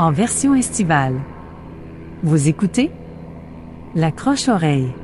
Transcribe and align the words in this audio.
en 0.00 0.12
version 0.12 0.54
estivale. 0.54 1.20
Vous 2.22 2.48
écoutez 2.48 2.90
La 3.94 4.10
Croche-Oreille. 4.10 4.94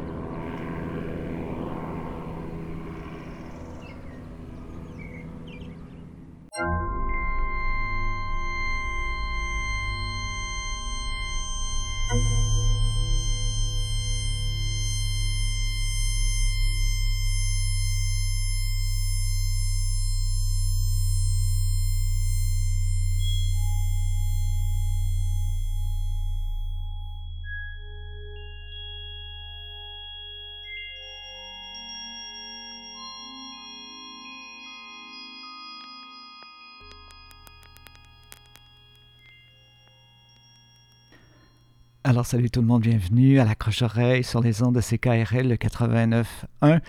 Salut 42.26 42.50
tout 42.50 42.60
le 42.60 42.66
monde, 42.66 42.82
bienvenue 42.82 43.38
à 43.38 43.44
la 43.44 43.54
croche-oreille 43.54 44.24
sur 44.24 44.40
les 44.40 44.60
ondes 44.60 44.74
de 44.74 44.80
CKRL 44.80 45.46
le 45.46 45.54
89.1 45.54 46.80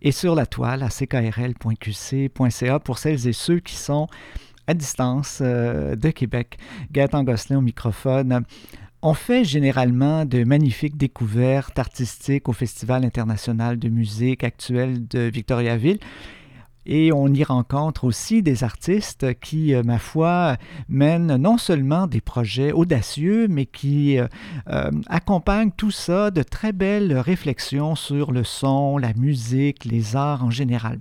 et 0.00 0.12
sur 0.12 0.36
la 0.36 0.46
toile 0.46 0.84
à 0.84 0.90
ckrl.qc.ca 0.90 2.78
pour 2.78 2.98
celles 2.98 3.26
et 3.26 3.32
ceux 3.32 3.58
qui 3.58 3.74
sont 3.74 4.06
à 4.68 4.74
distance 4.74 5.40
euh, 5.42 5.96
de 5.96 6.10
Québec. 6.10 6.56
Gaëtan 6.92 7.24
Gosselin 7.24 7.58
au 7.58 7.62
microphone. 7.62 8.44
On 9.02 9.12
fait 9.12 9.42
généralement 9.44 10.24
de 10.24 10.44
magnifiques 10.44 10.96
découvertes 10.96 11.80
artistiques 11.80 12.48
au 12.48 12.52
Festival 12.52 13.04
international 13.04 13.76
de 13.76 13.88
musique 13.88 14.44
actuel 14.44 15.04
de 15.08 15.22
Victoriaville. 15.22 15.98
Et 16.86 17.12
on 17.12 17.28
y 17.28 17.44
rencontre 17.44 18.04
aussi 18.04 18.42
des 18.42 18.64
artistes 18.64 19.38
qui, 19.40 19.74
euh, 19.74 19.82
ma 19.82 19.98
foi, 19.98 20.56
mènent 20.88 21.36
non 21.36 21.58
seulement 21.58 22.06
des 22.06 22.20
projets 22.20 22.72
audacieux, 22.72 23.48
mais 23.48 23.66
qui 23.66 24.18
euh, 24.18 24.26
euh, 24.68 24.90
accompagnent 25.06 25.72
tout 25.72 25.90
ça 25.90 26.30
de 26.30 26.42
très 26.42 26.72
belles 26.72 27.16
réflexions 27.18 27.94
sur 27.94 28.32
le 28.32 28.44
son, 28.44 28.96
la 28.96 29.12
musique, 29.12 29.84
les 29.84 30.16
arts 30.16 30.44
en 30.44 30.50
général. 30.50 31.00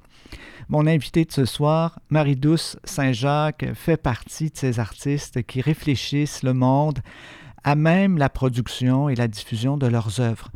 Mon 0.67 0.85
invité 0.85 1.25
de 1.25 1.31
ce 1.31 1.45
soir, 1.45 1.99
Marie-Douce 2.09 2.77
Saint-Jacques, 2.83 3.65
fait 3.73 3.97
partie 3.97 4.51
de 4.51 4.57
ces 4.57 4.79
artistes 4.79 5.41
qui 5.43 5.61
réfléchissent 5.61 6.43
le 6.43 6.53
monde 6.53 6.99
à 7.63 7.75
même 7.75 8.17
la 8.17 8.29
production 8.29 9.09
et 9.09 9.15
la 9.15 9.27
diffusion 9.27 9.77
de 9.77 9.87
leurs 9.87 10.19
œuvres. 10.19 10.51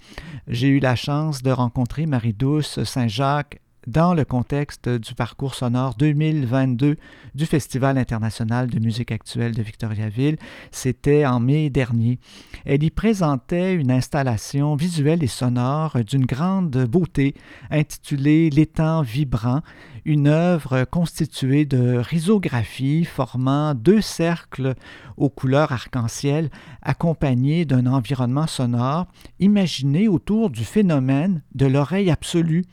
J'ai 0.47 0.67
eu 0.67 0.79
la 0.79 0.95
chance 0.95 1.41
de 1.41 1.51
rencontrer 1.51 2.05
Marie-Douce 2.05 2.83
Saint-Jacques 2.83 3.59
dans 3.87 4.13
le 4.13 4.25
contexte 4.25 4.89
du 4.89 5.13
parcours 5.15 5.55
sonore 5.55 5.95
2022 5.95 6.95
du 7.35 7.45
Festival 7.45 7.97
international 7.97 8.69
de 8.69 8.79
musique 8.79 9.11
actuelle 9.11 9.55
de 9.55 9.61
Victoriaville. 9.61 10.37
C'était 10.71 11.25
en 11.25 11.39
mai 11.39 11.69
dernier. 11.69 12.19
Elle 12.65 12.83
y 12.83 12.89
présentait 12.89 13.73
une 13.73 13.91
installation 13.91 14.75
visuelle 14.75 15.23
et 15.23 15.27
sonore 15.27 15.97
d'une 16.05 16.25
grande 16.25 16.85
beauté 16.85 17.33
intitulée 17.69 18.49
L'étang 18.49 19.01
vibrant, 19.01 19.61
une 20.05 20.27
œuvre 20.27 20.83
constituée 20.85 21.65
de 21.65 21.97
rhizographie 21.97 23.05
formant 23.05 23.73
deux 23.73 24.01
cercles 24.01 24.75
aux 25.17 25.29
couleurs 25.29 25.71
arc-en-ciel 25.71 26.49
accompagnés 26.81 27.65
d'un 27.65 27.85
environnement 27.85 28.47
sonore 28.47 29.07
imaginé 29.39 30.07
autour 30.07 30.49
du 30.49 30.65
phénomène 30.65 31.41
de 31.55 31.65
l'oreille 31.65 32.11
absolue 32.11 32.65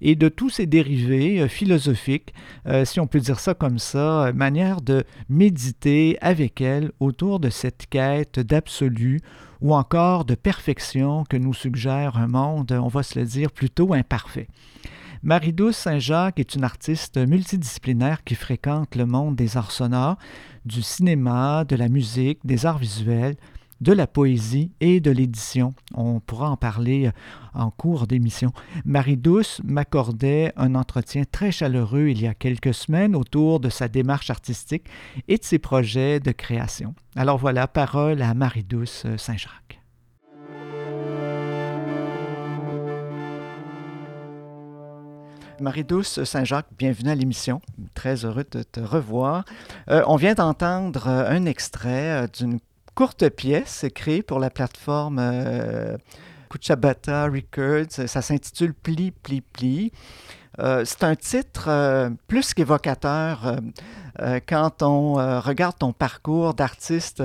et 0.00 0.14
de 0.14 0.28
tous 0.28 0.50
ses 0.50 0.66
dérivés 0.66 1.40
euh, 1.40 1.48
philosophiques, 1.48 2.34
euh, 2.66 2.84
si 2.84 3.00
on 3.00 3.06
peut 3.06 3.20
dire 3.20 3.40
ça 3.40 3.54
comme 3.54 3.78
ça, 3.78 4.26
euh, 4.26 4.32
manière 4.32 4.80
de 4.80 5.04
méditer 5.28 6.18
avec 6.20 6.60
elle 6.60 6.92
autour 7.00 7.40
de 7.40 7.50
cette 7.50 7.86
quête 7.88 8.38
d'absolu 8.38 9.20
ou 9.60 9.74
encore 9.74 10.24
de 10.24 10.34
perfection 10.34 11.24
que 11.24 11.36
nous 11.36 11.54
suggère 11.54 12.18
un 12.18 12.28
monde, 12.28 12.72
on 12.72 12.88
va 12.88 13.02
se 13.02 13.18
le 13.18 13.24
dire, 13.24 13.50
plutôt 13.50 13.94
imparfait. 13.94 14.48
Marie-Douce 15.26 15.76
Saint-Jacques 15.76 16.38
est 16.38 16.54
une 16.54 16.62
artiste 16.62 17.18
multidisciplinaire 17.18 18.22
qui 18.22 18.36
fréquente 18.36 18.94
le 18.94 19.06
monde 19.06 19.34
des 19.34 19.56
arts 19.56 19.72
sonores, 19.72 20.18
du 20.64 20.82
cinéma, 20.82 21.64
de 21.64 21.74
la 21.74 21.88
musique, 21.88 22.38
des 22.44 22.64
arts 22.64 22.78
visuels, 22.78 23.34
de 23.80 23.92
la 23.92 24.06
poésie 24.06 24.70
et 24.80 25.00
de 25.00 25.10
l'édition. 25.10 25.74
On 25.94 26.20
pourra 26.20 26.48
en 26.48 26.56
parler 26.56 27.08
euh, 27.08 27.10
en 27.54 27.72
cours 27.72 28.06
d'émission. 28.06 28.52
Marie-Douce 28.84 29.62
m'accordait 29.64 30.52
un 30.56 30.76
entretien 30.76 31.24
très 31.28 31.50
chaleureux 31.50 32.06
il 32.06 32.22
y 32.22 32.28
a 32.28 32.34
quelques 32.34 32.72
semaines 32.72 33.16
autour 33.16 33.58
de 33.58 33.68
sa 33.68 33.88
démarche 33.88 34.30
artistique 34.30 34.84
et 35.26 35.38
de 35.38 35.44
ses 35.44 35.58
projets 35.58 36.20
de 36.20 36.30
création. 36.30 36.94
Alors 37.16 37.38
voilà, 37.38 37.66
parole 37.66 38.22
à 38.22 38.32
Marie-Douce 38.32 39.08
Saint-Jacques. 39.16 39.75
Marie-Douce 45.60 46.24
Saint-Jacques, 46.24 46.68
bienvenue 46.78 47.10
à 47.10 47.14
l'émission. 47.14 47.60
Très 47.94 48.24
heureux 48.24 48.44
de 48.50 48.62
te 48.62 48.80
revoir. 48.80 49.44
Euh, 49.88 50.02
on 50.06 50.16
vient 50.16 50.34
d'entendre 50.34 51.08
un 51.08 51.46
extrait 51.46 52.24
euh, 52.24 52.26
d'une 52.26 52.58
courte 52.94 53.28
pièce 53.30 53.86
créée 53.94 54.22
pour 54.22 54.38
la 54.38 54.50
plateforme 54.50 55.18
euh, 55.18 55.96
Kuchabata 56.50 57.26
Records. 57.26 58.06
Ça 58.06 58.22
s'intitule 58.22 58.74
Pli, 58.74 59.10
Pli, 59.10 59.40
Pli. 59.40 59.92
Euh, 60.58 60.84
c'est 60.84 61.04
un 61.04 61.16
titre 61.16 61.66
euh, 61.68 62.10
plus 62.28 62.54
qu'évocateur 62.54 63.56
quand 64.48 64.82
on 64.82 65.16
regarde 65.42 65.76
ton 65.78 65.92
parcours 65.92 66.54
d'artiste 66.54 67.22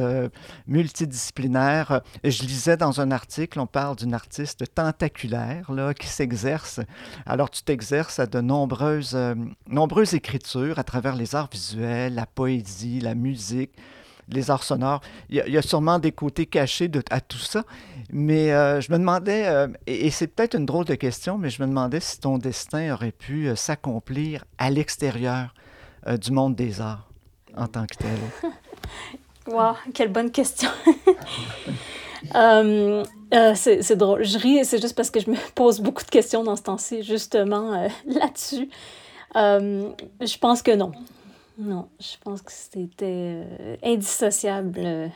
multidisciplinaire. 0.67 2.01
Je 2.21 2.43
lisais 2.43 2.75
dans 2.75 2.99
un 2.99 3.11
article, 3.11 3.61
on 3.61 3.65
parle 3.65 3.95
d'une 3.95 4.13
artiste 4.13 4.65
tentaculaire 4.75 5.71
là, 5.71 5.93
qui 5.93 6.07
s'exerce. 6.07 6.81
Alors 7.25 7.49
tu 7.49 7.63
t'exerces 7.63 8.19
à 8.19 8.25
de 8.25 8.41
nombreuses, 8.41 9.17
nombreuses 9.69 10.15
écritures 10.15 10.79
à 10.79 10.83
travers 10.83 11.15
les 11.15 11.33
arts 11.33 11.47
visuels, 11.49 12.13
la 12.13 12.25
poésie, 12.25 12.99
la 12.99 13.15
musique, 13.15 13.71
les 14.31 14.49
arts 14.49 14.63
sonores. 14.63 15.01
Il 15.29 15.37
y, 15.37 15.57
a, 15.57 15.61
sûrement 15.61 15.99
des 15.99 16.11
côtés 16.11 16.45
cachés 16.45 16.89
à 17.09 17.21
tout 17.21 17.37
ça. 17.37 17.63
Mais 18.11 18.51
euh, 18.51 18.81
je 18.81 18.91
me 18.91 18.97
demandais, 18.97 19.47
euh, 19.47 19.67
et, 19.87 20.09
c'est 20.11 20.27
peut-être 20.27 20.55
une 20.55 20.65
drôle 20.65 20.85
de 20.85 20.95
question, 20.95 21.37
mais 21.37 21.49
je 21.49 21.61
me 21.61 21.67
demandais 21.67 22.01
si 22.01 22.19
ton 22.19 22.37
destin 22.37 22.93
aurait 22.93 23.13
pu 23.13 23.47
euh, 23.47 23.55
s'accomplir 23.55 24.43
à 24.57 24.69
l'extérieur 24.69 25.53
du 26.19 26.31
monde 26.31 26.55
des 26.55 26.81
arts 26.81 27.07
en 27.55 27.67
tant 27.67 27.85
que 27.85 27.95
tel. 27.95 28.17
wow, 29.47 29.75
quelle 29.93 30.11
bonne 30.11 30.31
question. 30.31 30.69
c'est 33.53 33.95
drôle. 33.95 34.23
Je 34.25 34.39
ris, 34.39 34.65
c'est 34.65 34.81
juste 34.81 34.95
parce 34.95 35.11
que 35.11 35.19
je 35.19 35.29
me 35.29 35.35
pose 35.53 35.79
beaucoup 35.79 36.03
de 36.03 36.09
questions 36.09 36.43
dans 36.43 36.55
ce 36.55 36.63
temps-ci, 36.63 37.03
justement, 37.03 37.87
là-dessus. 38.07 38.67
je 39.35 40.37
pense 40.39 40.63
que 40.63 40.75
non. 40.75 40.91
Non, 41.61 41.90
je 41.99 42.17
pense 42.23 42.41
que 42.41 42.52
c'était 42.52 43.05
euh, 43.05 43.75
indissociable. 43.84 45.11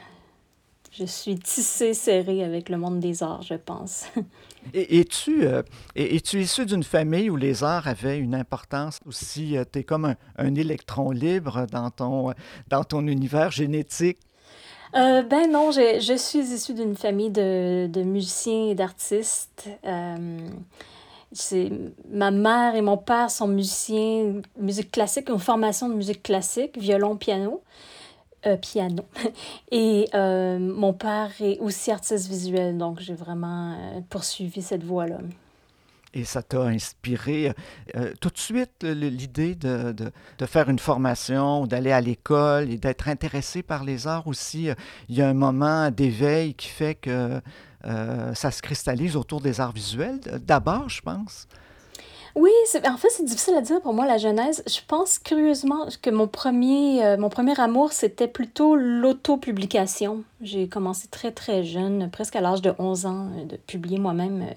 Je 0.92 1.04
suis 1.06 1.36
tissée, 1.40 1.96
serrée 1.96 2.44
avec 2.44 2.70
le 2.70 2.78
monde 2.78 3.00
des 3.00 3.24
arts, 3.24 3.42
je 3.42 3.56
pense. 3.56 4.06
Et 4.74 5.00
es-tu 5.00 5.44
euh, 5.48 5.64
es 5.96 6.16
issu 6.16 6.66
d'une 6.68 6.84
famille 6.84 7.32
où 7.32 7.36
les 7.36 7.64
arts 7.64 7.88
avaient 7.88 8.20
une 8.20 8.36
importance 8.36 9.00
aussi? 9.08 9.58
Euh, 9.58 9.64
tu 9.70 9.80
es 9.80 9.84
comme 9.84 10.06
un, 10.06 10.16
un, 10.38 10.54
électron 10.54 11.10
libre 11.10 11.66
dans 11.72 11.90
ton, 11.90 12.34
dans 12.68 12.84
ton 12.84 13.08
univers 13.08 13.50
génétique? 13.50 14.20
ben 14.94 15.52
non, 15.52 15.72
je, 15.72 16.00
je 16.00 16.16
suis 16.16 16.40
issue 16.40 16.74
d'une 16.74 16.96
famille 16.96 17.32
de, 17.32 17.88
de, 17.88 18.02
musiciens 18.04 18.68
et 18.68 18.76
d'artistes 18.76 19.68
c'est 21.36 21.72
ma 22.10 22.32
mère 22.32 22.76
et 22.76 22.82
mon 22.82 22.98
père 22.98 23.30
sont 23.30 23.48
musiciens 23.48 24.42
musique 24.58 24.92
classique, 24.92 25.30
une 25.30 25.40
formation 25.40 25.90
de 25.90 25.94
musique 25.94 26.24
classique, 26.24 26.78
violon, 26.78 27.18
piano. 27.18 27.62
Euh, 28.48 28.58
piano. 28.58 29.04
Et 29.72 30.08
euh, 30.14 30.60
mon 30.60 30.94
père 30.94 31.32
est 31.40 31.58
aussi 31.60 31.90
artiste 31.92 32.28
visuel, 32.28 32.78
donc 32.78 33.00
j'ai 33.00 33.16
vraiment 33.16 33.74
euh, 33.74 34.02
poursuivi 34.08 34.62
cette 34.62 34.84
voie-là. 34.84 35.18
Et 36.14 36.24
ça 36.26 36.44
t'a 36.44 36.62
inspiré 36.62 37.52
tout 38.22 38.30
de 38.30 38.38
suite 38.38 38.84
l'idée 38.84 39.54
de, 39.54 39.92
de, 39.92 40.46
faire 40.46 40.70
une 40.70 40.80
formation, 40.80 41.68
d'aller 41.68 41.92
à 41.92 42.00
l'école 42.00 42.72
et 42.72 42.78
d'être 42.78 43.10
intéressé 43.10 43.64
par 43.64 43.84
les 43.84 44.08
arts 44.08 44.26
aussi. 44.26 44.70
Il 45.10 45.16
y 45.16 45.22
a 45.22 45.28
un 45.28 45.34
moment 45.34 45.92
d'éveil 45.92 46.54
qui 46.54 46.70
fait 46.70 46.96
que 46.96 47.42
ça 47.86 48.52
se 48.52 48.62
cristallise 48.62 49.16
autour 49.16 49.42
des 49.42 49.62
arts 49.62 49.74
visuels, 49.74 50.20
d'abord, 50.46 50.90
je 50.90 51.02
pense. 51.02 51.48
Oui, 52.36 52.52
en 52.86 52.98
fait, 52.98 53.08
c'est 53.12 53.24
difficile 53.24 53.56
à 53.56 53.62
dire 53.62 53.80
pour 53.82 53.94
moi, 53.94 54.06
la 54.06 54.18
genèse. 54.18 54.62
Je 54.68 54.82
pense 54.86 55.20
curieusement 55.20 55.88
que 56.02 56.10
mon 56.10 56.28
premier, 56.28 57.04
euh, 57.06 57.18
mon 57.18 57.30
premier 57.30 57.58
amour, 57.58 57.94
c'était 57.94 58.28
plutôt 58.28 58.76
l'autopublication. 58.76 60.24
J'ai 60.42 60.68
commencé 60.68 61.08
très, 61.08 61.32
très 61.32 61.64
jeune, 61.64 62.10
presque 62.12 62.36
à 62.36 62.42
l'âge 62.42 62.62
de 62.62 62.74
11 62.78 63.06
ans, 63.06 63.30
euh, 63.38 63.46
de 63.46 63.56
publier 63.56 64.00
moi-même. 64.00 64.48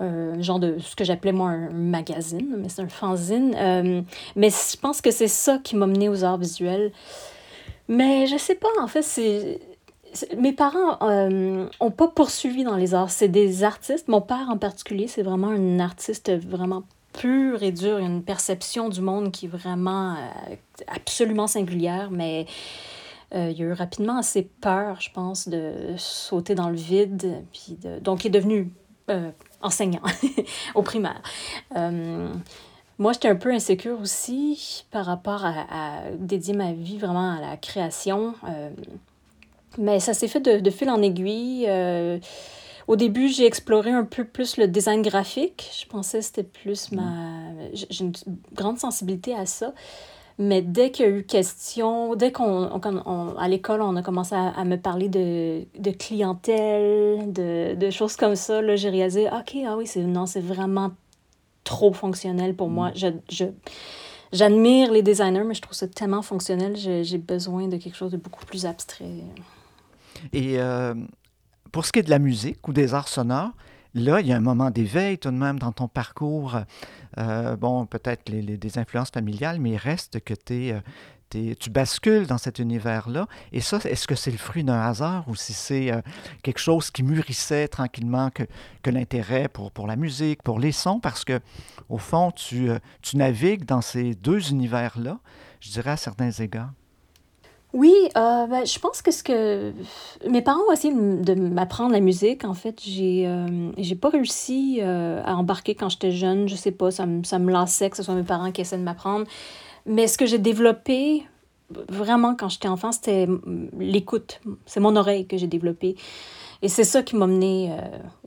Euh, 0.00 0.40
genre 0.40 0.60
de 0.60 0.78
ce 0.78 0.96
que 0.96 1.04
j'appelais 1.04 1.32
moi 1.32 1.50
un 1.50 1.70
magazine, 1.70 2.54
mais 2.56 2.68
c'est 2.68 2.82
un 2.82 2.88
fanzine. 2.88 4.04
mais 4.36 4.50
je 4.50 4.76
pense 4.78 5.02
que 5.02 5.10
c'est 5.10 5.28
ça 5.28 5.58
qui 5.62 5.76
m'a 5.76 5.86
mené 5.86 6.08
aux 6.08 6.24
arts 6.24 6.38
visuels. 6.38 6.92
Mais 7.88 8.26
je 8.26 8.38
sais 8.38 8.54
pas, 8.54 8.68
en 8.80 8.86
fait, 8.86 9.02
c'est 9.02 9.60
mes 10.36 10.52
parents 10.52 10.98
n'ont 11.00 11.70
euh, 11.82 11.90
pas 11.90 12.08
poursuivi 12.08 12.64
dans 12.64 12.76
les 12.76 12.94
arts. 12.94 13.10
C'est 13.10 13.28
des 13.28 13.64
artistes. 13.64 14.08
Mon 14.08 14.20
père 14.20 14.48
en 14.50 14.58
particulier, 14.58 15.08
c'est 15.08 15.22
vraiment 15.22 15.48
un 15.48 15.80
artiste 15.80 16.30
vraiment 16.30 16.84
pur 17.12 17.62
et 17.62 17.72
dur. 17.72 17.98
Une 17.98 18.22
perception 18.22 18.88
du 18.88 19.00
monde 19.00 19.32
qui 19.32 19.46
est 19.46 19.48
vraiment 19.48 20.14
euh, 20.14 20.54
absolument 20.86 21.46
singulière, 21.46 22.10
mais 22.10 22.46
euh, 23.34 23.52
il 23.54 23.62
a 23.62 23.66
eu 23.66 23.72
rapidement 23.72 24.18
assez 24.18 24.42
peur, 24.42 25.00
je 25.00 25.10
pense, 25.10 25.48
de 25.48 25.94
sauter 25.96 26.54
dans 26.54 26.70
le 26.70 26.76
vide. 26.76 27.44
Puis 27.52 27.76
de... 27.82 27.98
Donc, 28.00 28.24
il 28.24 28.28
est 28.28 28.40
devenu 28.40 28.72
enseignant 29.62 30.02
au 30.74 30.82
primaire. 30.82 31.22
Moi, 32.98 33.12
j'étais 33.12 33.28
un 33.28 33.36
peu 33.36 33.52
insécure 33.52 34.00
aussi 34.00 34.84
par 34.90 35.06
rapport 35.06 35.44
à, 35.44 36.10
dédier 36.18 36.52
ma 36.52 36.72
vie 36.72 36.98
vraiment 36.98 37.32
à 37.32 37.40
la 37.40 37.56
création. 37.56 38.34
Mais 39.78 40.00
ça 40.00 40.12
s'est 40.12 40.28
fait 40.28 40.40
de, 40.40 40.70
fil 40.70 40.90
en 40.90 41.00
aiguille. 41.00 41.66
Euh, 41.68 42.18
au 42.88 42.96
début, 42.96 43.28
j'ai 43.28 43.46
exploré 43.46 43.90
un 43.90 44.04
peu 44.04 44.24
plus 44.24 44.56
le 44.56 44.66
design 44.66 45.02
graphique. 45.02 45.70
Je 45.80 45.86
pensais 45.86 46.18
que 46.18 46.24
c'était 46.24 46.42
plus 46.42 46.90
ma... 46.92 47.52
J'ai 47.72 48.04
une 48.04 48.12
grande 48.54 48.78
sensibilité 48.78 49.34
à 49.34 49.46
ça. 49.46 49.72
Mais 50.40 50.62
dès 50.62 50.92
qu'il 50.92 51.04
y 51.04 51.08
a 51.08 51.10
eu 51.10 51.24
question, 51.24 52.14
dès 52.14 52.30
qu'on, 52.30 53.36
à 53.36 53.48
l'école, 53.48 53.82
on 53.82 53.96
a 53.96 54.02
commencé 54.02 54.36
à, 54.36 54.64
me 54.64 54.76
parler 54.76 55.08
de, 55.08 55.64
de 55.76 55.90
clientèle, 55.90 57.32
de, 57.32 57.74
de, 57.74 57.90
choses 57.90 58.14
comme 58.14 58.36
ça, 58.36 58.62
là, 58.62 58.76
j'ai 58.76 58.88
réalisé, 58.88 59.26
OK, 59.26 59.56
ah 59.66 59.76
oui, 59.76 59.88
c'est, 59.88 60.02
non, 60.02 60.26
c'est 60.26 60.40
vraiment 60.40 60.92
trop 61.64 61.92
fonctionnel 61.92 62.54
pour 62.54 62.68
moi. 62.68 62.92
Je, 62.94 63.08
je, 63.28 63.46
j'admire 64.32 64.92
les 64.92 65.02
designers, 65.02 65.42
mais 65.44 65.54
je 65.54 65.62
trouve 65.62 65.74
ça 65.74 65.88
tellement 65.88 66.22
fonctionnel, 66.22 66.76
j'ai 66.76 67.18
besoin 67.18 67.66
de 67.66 67.76
quelque 67.76 67.96
chose 67.96 68.12
de 68.12 68.16
beaucoup 68.16 68.46
plus 68.46 68.64
abstrait. 68.64 69.24
Et 70.32 70.60
euh, 70.60 70.94
pour 71.72 71.84
ce 71.84 71.92
qui 71.92 72.00
est 72.00 72.02
de 72.02 72.10
la 72.10 72.18
musique 72.18 72.66
ou 72.68 72.72
des 72.72 72.94
arts 72.94 73.08
sonores, 73.08 73.52
là, 73.94 74.20
il 74.20 74.26
y 74.26 74.32
a 74.32 74.36
un 74.36 74.40
moment 74.40 74.70
d'éveil 74.70 75.18
tout 75.18 75.30
de 75.30 75.36
même 75.36 75.58
dans 75.58 75.72
ton 75.72 75.88
parcours. 75.88 76.58
Euh, 77.18 77.56
bon, 77.56 77.86
peut-être 77.86 78.28
les, 78.28 78.42
des 78.42 78.78
influences 78.78 79.10
familiales, 79.10 79.58
mais 79.60 79.70
il 79.70 79.76
reste 79.76 80.20
que 80.20 80.34
euh, 80.50 80.80
tu 81.30 81.70
bascules 81.70 82.26
dans 82.26 82.38
cet 82.38 82.58
univers-là. 82.58 83.26
Et 83.52 83.60
ça, 83.60 83.78
est-ce 83.84 84.06
que 84.06 84.14
c'est 84.14 84.30
le 84.30 84.38
fruit 84.38 84.64
d'un 84.64 84.80
hasard 84.80 85.28
ou 85.28 85.34
si 85.34 85.52
c'est 85.52 85.92
quelque 86.42 86.60
chose 86.60 86.90
qui 86.90 87.02
mûrissait 87.02 87.68
tranquillement 87.68 88.30
que, 88.30 88.44
que 88.82 88.90
l'intérêt 88.90 89.48
pour, 89.48 89.72
pour 89.72 89.86
la 89.86 89.96
musique, 89.96 90.42
pour 90.42 90.58
les 90.58 90.72
sons? 90.72 91.00
Parce 91.00 91.24
que, 91.24 91.40
au 91.88 91.98
fond, 91.98 92.30
tu, 92.30 92.70
tu 93.02 93.16
navigues 93.18 93.64
dans 93.66 93.82
ces 93.82 94.14
deux 94.14 94.50
univers-là, 94.50 95.18
je 95.60 95.70
dirais 95.70 95.90
à 95.90 95.96
certains 95.96 96.30
égards. 96.30 96.72
Oui, 97.74 97.94
euh, 98.16 98.46
ben, 98.46 98.64
je 98.64 98.78
pense 98.78 99.02
que 99.02 99.10
ce 99.10 99.22
que 99.22 99.72
mes 100.26 100.40
parents 100.40 100.62
ont 100.68 100.72
essayé 100.72 100.94
de 100.94 101.34
m'apprendre 101.34 101.92
la 101.92 102.00
musique. 102.00 102.44
En 102.44 102.54
fait, 102.54 102.80
j'ai 102.82 103.26
euh, 103.26 103.70
j'ai 103.76 103.94
pas 103.94 104.08
réussi 104.08 104.78
euh, 104.80 105.22
à 105.24 105.36
embarquer 105.36 105.74
quand 105.74 105.90
j'étais 105.90 106.10
jeune. 106.10 106.48
Je 106.48 106.56
sais 106.56 106.70
pas, 106.70 106.90
ça 106.90 107.04
me, 107.04 107.24
ça 107.24 107.38
me 107.38 107.52
lassait 107.52 107.90
que 107.90 107.96
ce 107.96 108.02
soit 108.02 108.14
mes 108.14 108.22
parents 108.22 108.52
qui 108.52 108.62
essaient 108.62 108.78
de 108.78 108.82
m'apprendre. 108.82 109.26
Mais 109.84 110.06
ce 110.06 110.16
que 110.16 110.24
j'ai 110.24 110.38
développé 110.38 111.24
vraiment 111.90 112.34
quand 112.34 112.48
j'étais 112.48 112.68
enfant, 112.68 112.90
c'était 112.90 113.28
l'écoute. 113.78 114.40
C'est 114.64 114.80
mon 114.80 114.96
oreille 114.96 115.26
que 115.26 115.36
j'ai 115.36 115.46
développée. 115.46 115.96
Et 116.62 116.68
c'est 116.68 116.84
ça 116.84 117.02
qui 117.02 117.16
m'a 117.16 117.26
mené 117.26 117.70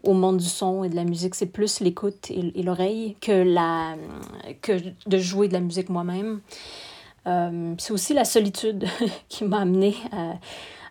au 0.03 0.13
monde 0.13 0.37
du 0.37 0.45
son 0.45 0.83
et 0.83 0.89
de 0.89 0.95
la 0.95 1.03
musique. 1.03 1.33
C'est 1.33 1.47
plus 1.47 1.79
l'écoute 1.79 2.29
et, 2.29 2.59
et 2.59 2.63
l'oreille 2.63 3.17
que, 3.19 3.31
la, 3.43 3.95
que 4.61 4.73
de 5.07 5.17
jouer 5.17 5.47
de 5.47 5.53
la 5.53 5.59
musique 5.59 5.89
moi-même. 5.89 6.41
Euh, 7.27 7.75
c'est 7.77 7.93
aussi 7.93 8.13
la 8.13 8.25
solitude 8.25 8.85
qui 9.29 9.43
m'a 9.43 9.59
amené 9.59 9.95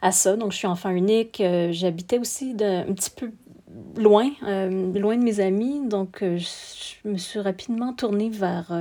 à, 0.02 0.12
ça. 0.12 0.36
Donc, 0.36 0.52
je 0.52 0.58
suis 0.58 0.66
enfant 0.66 0.90
unique. 0.90 1.40
Euh, 1.40 1.70
j'habitais 1.72 2.18
aussi 2.18 2.56
un 2.60 2.92
petit 2.92 3.10
peu 3.10 3.30
loin, 3.96 4.30
euh, 4.46 4.92
loin 4.98 5.16
de 5.16 5.22
mes 5.22 5.40
amis. 5.40 5.86
Donc, 5.86 6.18
je 6.22 7.08
me 7.08 7.16
suis 7.16 7.40
rapidement 7.40 7.92
tournée 7.92 8.30
vers, 8.30 8.72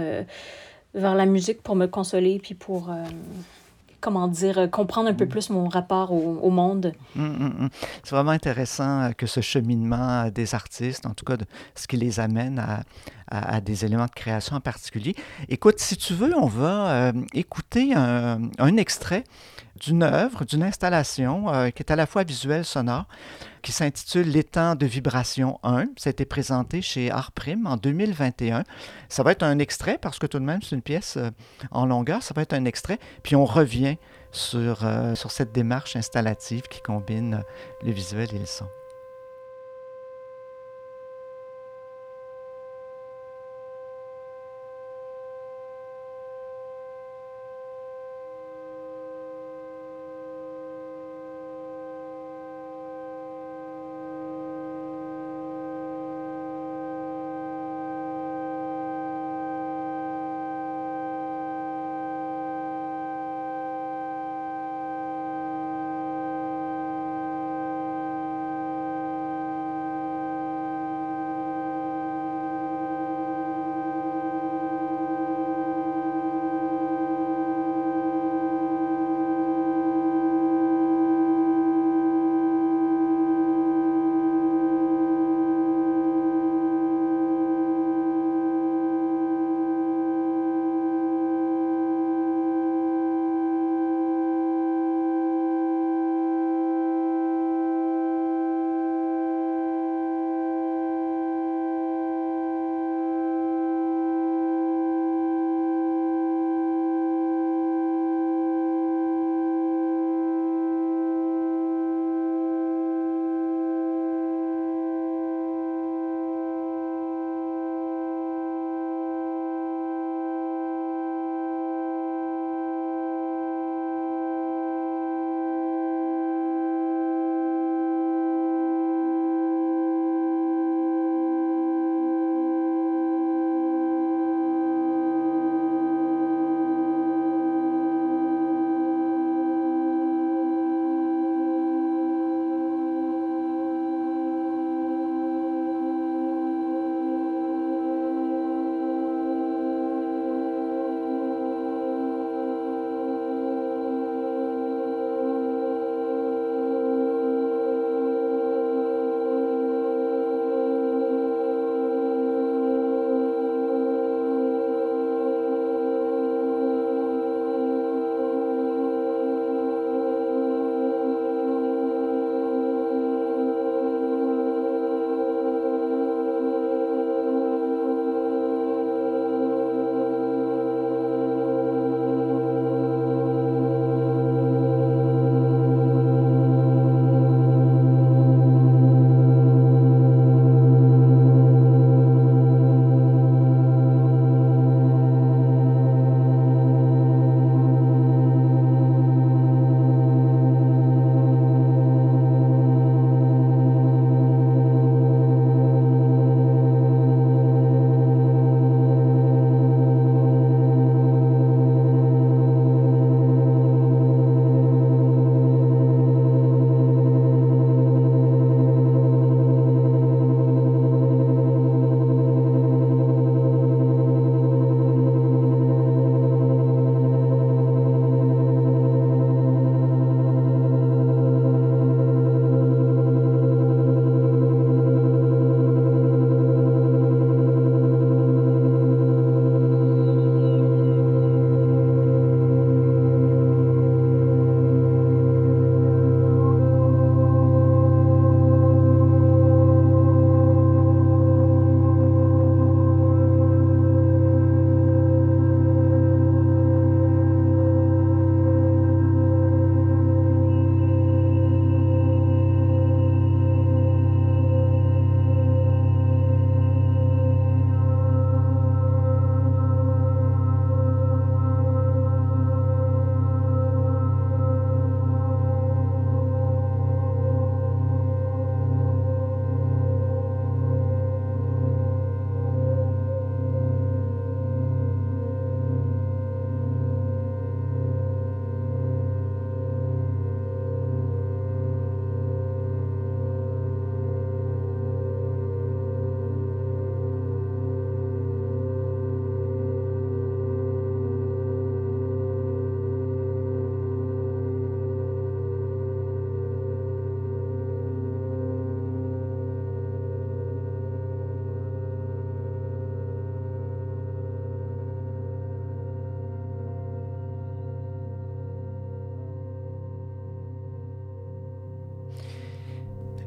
vers 0.93 1.15
la 1.15 1.25
musique 1.25 1.61
pour 1.61 1.75
me 1.75 1.87
consoler 1.87 2.39
puis 2.39 2.55
pour 2.55 2.89
comment 4.01 4.27
dire, 4.27 4.69
comprendre 4.71 5.09
un 5.09 5.13
peu 5.13 5.25
mm. 5.25 5.29
plus 5.29 5.49
mon 5.49 5.67
rapport 5.67 6.11
au, 6.11 6.49
monde. 6.49 6.93
Mm, 7.15 7.23
mm, 7.23 7.69
c'est 8.03 8.15
vraiment 8.15 8.31
intéressant 8.31 9.11
que 9.17 9.27
ce 9.27 9.41
cheminement 9.41 10.29
des 10.29 10.55
artistes, 10.55 11.05
en 11.05 11.13
tout 11.13 11.25
cas 11.25 11.37
de 11.37 11.45
ce 11.75 11.87
qui 11.87 11.97
les 11.97 12.19
amène 12.19 12.59
à, 12.59 12.83
à, 13.29 13.61
des 13.61 13.85
éléments 13.85 14.05
de 14.05 14.11
création 14.11 14.55
en 14.55 14.61
particulier. 14.61 15.15
Écoute, 15.49 15.79
si 15.79 15.97
tu 15.97 16.13
veux, 16.13 16.35
on 16.35 16.47
va 16.47 16.89
euh, 16.89 17.11
écouter 17.33 17.93
un, 17.93 18.41
un 18.57 18.77
extrait 18.77 19.23
d'une 19.79 20.03
œuvre, 20.03 20.45
d'une 20.45 20.63
installation 20.63 21.53
euh, 21.53 21.69
qui 21.69 21.81
est 21.81 21.91
à 21.91 21.95
la 21.95 22.05
fois 22.05 22.23
visuelle, 22.23 22.65
sonore, 22.65 23.05
qui 23.61 23.71
s'intitule 23.71 24.29
L'étang 24.29 24.75
de 24.75 24.85
vibration 24.85 25.59
1. 25.63 25.85
Ça 25.97 26.09
a 26.09 26.11
été 26.11 26.25
présenté 26.25 26.81
chez 26.81 27.11
Art 27.11 27.31
Prime 27.31 27.65
en 27.67 27.77
2021. 27.77 28.63
Ça 29.07 29.23
va 29.23 29.31
être 29.31 29.43
un 29.43 29.59
extrait 29.59 29.97
parce 29.99 30.19
que 30.19 30.27
tout 30.27 30.39
de 30.39 30.45
même, 30.45 30.61
c'est 30.61 30.75
une 30.75 30.81
pièce 30.81 31.17
euh, 31.17 31.29
en 31.71 31.85
longueur. 31.85 32.23
Ça 32.23 32.33
va 32.33 32.41
être 32.41 32.53
un 32.53 32.65
extrait. 32.65 32.99
Puis 33.23 33.35
on 33.35 33.45
revient 33.45 33.97
sur, 34.31 34.87
sur 35.15 35.31
cette 35.31 35.51
démarche 35.53 35.95
installative 35.95 36.61
qui 36.69 36.81
combine 36.81 37.43
le 37.83 37.91
visuel 37.91 38.29
et 38.31 38.37
le 38.37 38.45
son. 38.45 38.67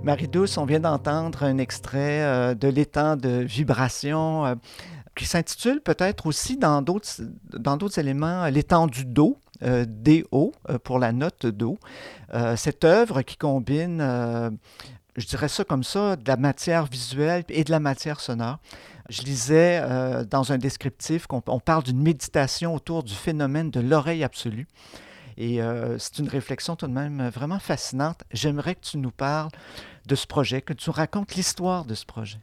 Marie-Douce, 0.04 0.58
on 0.58 0.64
vient 0.64 0.80
d'entendre 0.80 1.44
un 1.44 1.58
extrait 1.58 2.22
euh, 2.22 2.54
de 2.54 2.66
l'étang 2.66 3.14
de 3.16 3.28
vibration 3.28 4.44
euh, 4.44 4.54
qui 5.14 5.26
s'intitule 5.26 5.80
peut-être 5.80 6.26
aussi 6.26 6.56
dans 6.56 6.82
d'autres, 6.82 7.98
éléments 7.98 8.46
l'étang 8.46 8.88
du 8.88 9.04
Do, 9.04 9.38
euh, 9.62 9.84
DO 9.86 10.52
pour 10.82 10.98
la 10.98 11.12
note 11.12 11.46
Do. 11.46 11.78
cette 12.56 12.84
œuvre 12.84 13.22
qui 13.22 13.36
combine, 13.36 14.00
je 15.16 15.26
dirais 15.26 15.48
ça 15.48 15.62
comme 15.62 15.84
ça, 15.84 16.16
de 16.16 16.26
la 16.26 16.36
matière 16.36 16.86
visuelle 16.86 17.44
et 17.48 17.62
de 17.62 17.70
la 17.70 17.78
matière 17.78 18.18
sonore. 18.18 18.58
Je 19.08 19.22
lisais 19.22 19.84
dans 20.30 20.52
un 20.52 20.58
descriptif 20.58 21.26
qu'on 21.26 21.42
on 21.46 21.60
parle 21.60 21.84
d'une 21.84 22.02
méditation 22.02 22.74
autour 22.74 23.04
du 23.04 23.14
phénomène 23.14 23.70
de 23.70 23.80
l'oreille 23.80 24.24
absolue. 24.24 24.66
Et 25.38 25.60
c'est 25.98 26.18
une 26.18 26.28
réflexion 26.28 26.76
tout 26.76 26.86
de 26.86 26.92
même 26.92 27.28
vraiment 27.28 27.58
fascinante. 27.58 28.22
J'aimerais 28.32 28.74
que 28.74 28.84
tu 28.84 28.98
nous 28.98 29.10
parles 29.10 29.50
de 30.06 30.14
ce 30.14 30.26
projet, 30.26 30.60
que 30.60 30.72
tu 30.72 30.90
racontes 30.90 31.34
l'histoire 31.34 31.84
de 31.84 31.94
ce 31.94 32.04
projet. 32.04 32.38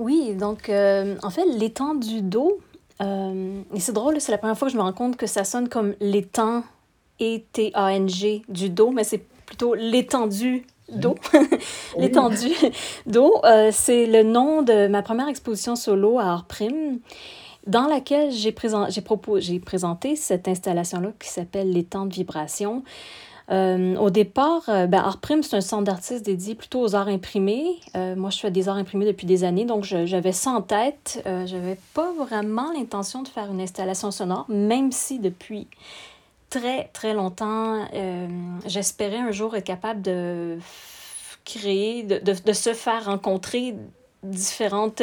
Oui, 0.00 0.34
donc 0.34 0.70
euh, 0.70 1.16
en 1.22 1.28
fait, 1.28 1.44
l'étang 1.44 1.94
du 1.94 2.22
dos, 2.22 2.58
euh, 3.02 3.60
et 3.74 3.80
c'est 3.80 3.92
drôle, 3.92 4.18
c'est 4.18 4.32
la 4.32 4.38
première 4.38 4.56
fois 4.56 4.68
que 4.68 4.72
je 4.72 4.78
me 4.78 4.82
rends 4.82 4.94
compte 4.94 5.18
que 5.18 5.26
ça 5.26 5.44
sonne 5.44 5.68
comme 5.68 5.94
l'étang, 6.00 6.64
E-T-A-N-G, 7.20 8.42
du 8.48 8.70
dos, 8.70 8.92
mais 8.92 9.04
c'est 9.04 9.22
plutôt 9.44 9.74
l'étendue 9.74 10.64
d'eau. 10.88 11.16
l'étendue 11.98 12.54
d'eau, 13.06 13.42
euh, 13.44 13.68
c'est 13.72 14.06
le 14.06 14.22
nom 14.22 14.62
de 14.62 14.88
ma 14.88 15.02
première 15.02 15.28
exposition 15.28 15.76
solo 15.76 16.18
à 16.18 16.24
Art 16.24 16.44
Prime, 16.46 17.00
dans 17.66 17.86
laquelle 17.86 18.30
j'ai 18.32 18.52
présenté 18.52 20.16
cette 20.16 20.48
installation-là 20.48 21.12
qui 21.18 21.28
s'appelle 21.28 21.70
l'étang 21.72 22.06
de 22.06 22.14
vibration. 22.14 22.82
Euh, 23.50 23.96
au 23.96 24.10
départ, 24.10 24.62
euh, 24.68 24.86
ben, 24.86 25.12
c'est 25.42 25.56
un 25.56 25.60
centre 25.60 25.84
d'artistes 25.84 26.24
dédié 26.24 26.54
plutôt 26.54 26.80
aux 26.80 26.94
arts 26.94 27.08
imprimés. 27.08 27.80
Euh, 27.96 28.14
moi, 28.14 28.30
je 28.30 28.38
fais 28.38 28.50
des 28.50 28.68
arts 28.68 28.76
imprimés 28.76 29.06
depuis 29.06 29.26
des 29.26 29.42
années, 29.42 29.64
donc 29.64 29.82
j'avais 29.84 30.32
ça 30.32 30.50
en 30.50 30.62
tête. 30.62 31.20
Je 31.24 31.56
n'avais 31.56 31.78
pas 31.94 32.12
vraiment 32.12 32.72
l'intention 32.72 33.22
de 33.22 33.28
faire 33.28 33.50
une 33.50 33.60
installation 33.60 34.10
sonore, 34.10 34.46
même 34.48 34.92
si 34.92 35.18
depuis 35.18 35.66
très, 36.48 36.90
très 36.92 37.12
longtemps, 37.12 37.86
j'espérais 38.66 39.18
un 39.18 39.32
jour 39.32 39.56
être 39.56 39.64
capable 39.64 40.02
de 40.02 40.58
créer, 41.44 42.04
de, 42.04 42.18
de, 42.18 42.34
de 42.44 42.52
se 42.52 42.72
faire 42.72 43.06
rencontrer 43.06 43.74
différentes 44.22 45.02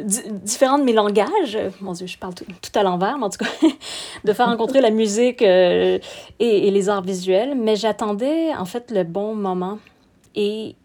différents 0.00 0.78
de 0.78 0.84
mes 0.84 0.92
langages, 0.92 1.58
mon 1.80 1.92
Dieu, 1.92 2.06
je 2.06 2.16
parle 2.16 2.34
tout, 2.34 2.44
à 2.74 2.82
l'envers, 2.82 3.18
mais 3.18 3.24
en 3.24 3.30
tout 3.30 3.44
cas, 3.44 3.50
de 4.24 4.32
faire 4.32 4.46
rencontrer 4.46 4.80
la 4.80 4.90
musique 4.90 5.42
euh, 5.42 5.98
et, 6.38 6.70
les 6.70 6.88
arts 6.88 7.02
visuels. 7.02 7.54
Mais 7.56 7.76
j'attendais 7.76 8.54
en 8.54 8.64
fait 8.64 8.90
le 8.90 9.04
bon 9.04 9.34
moment. 9.34 9.78
Et 10.34 10.76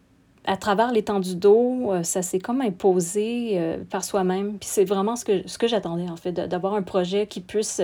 à 0.44 0.56
travers 0.56 0.92
l'étendue 0.92 1.36
d'eau, 1.36 1.92
euh, 1.92 2.02
ça 2.02 2.22
s'est 2.22 2.38
comme 2.38 2.60
imposé 2.60 3.52
euh, 3.54 3.78
par 3.90 4.04
soi-même. 4.04 4.58
Puis 4.58 4.68
c'est 4.70 4.84
vraiment 4.84 5.16
ce 5.16 5.24
que, 5.24 5.48
ce 5.48 5.56
que 5.56 5.66
j'attendais, 5.66 6.08
en 6.10 6.16
fait, 6.16 6.32
d'avoir 6.32 6.74
un 6.74 6.82
projet 6.82 7.26
qui 7.26 7.40
puisse 7.40 7.80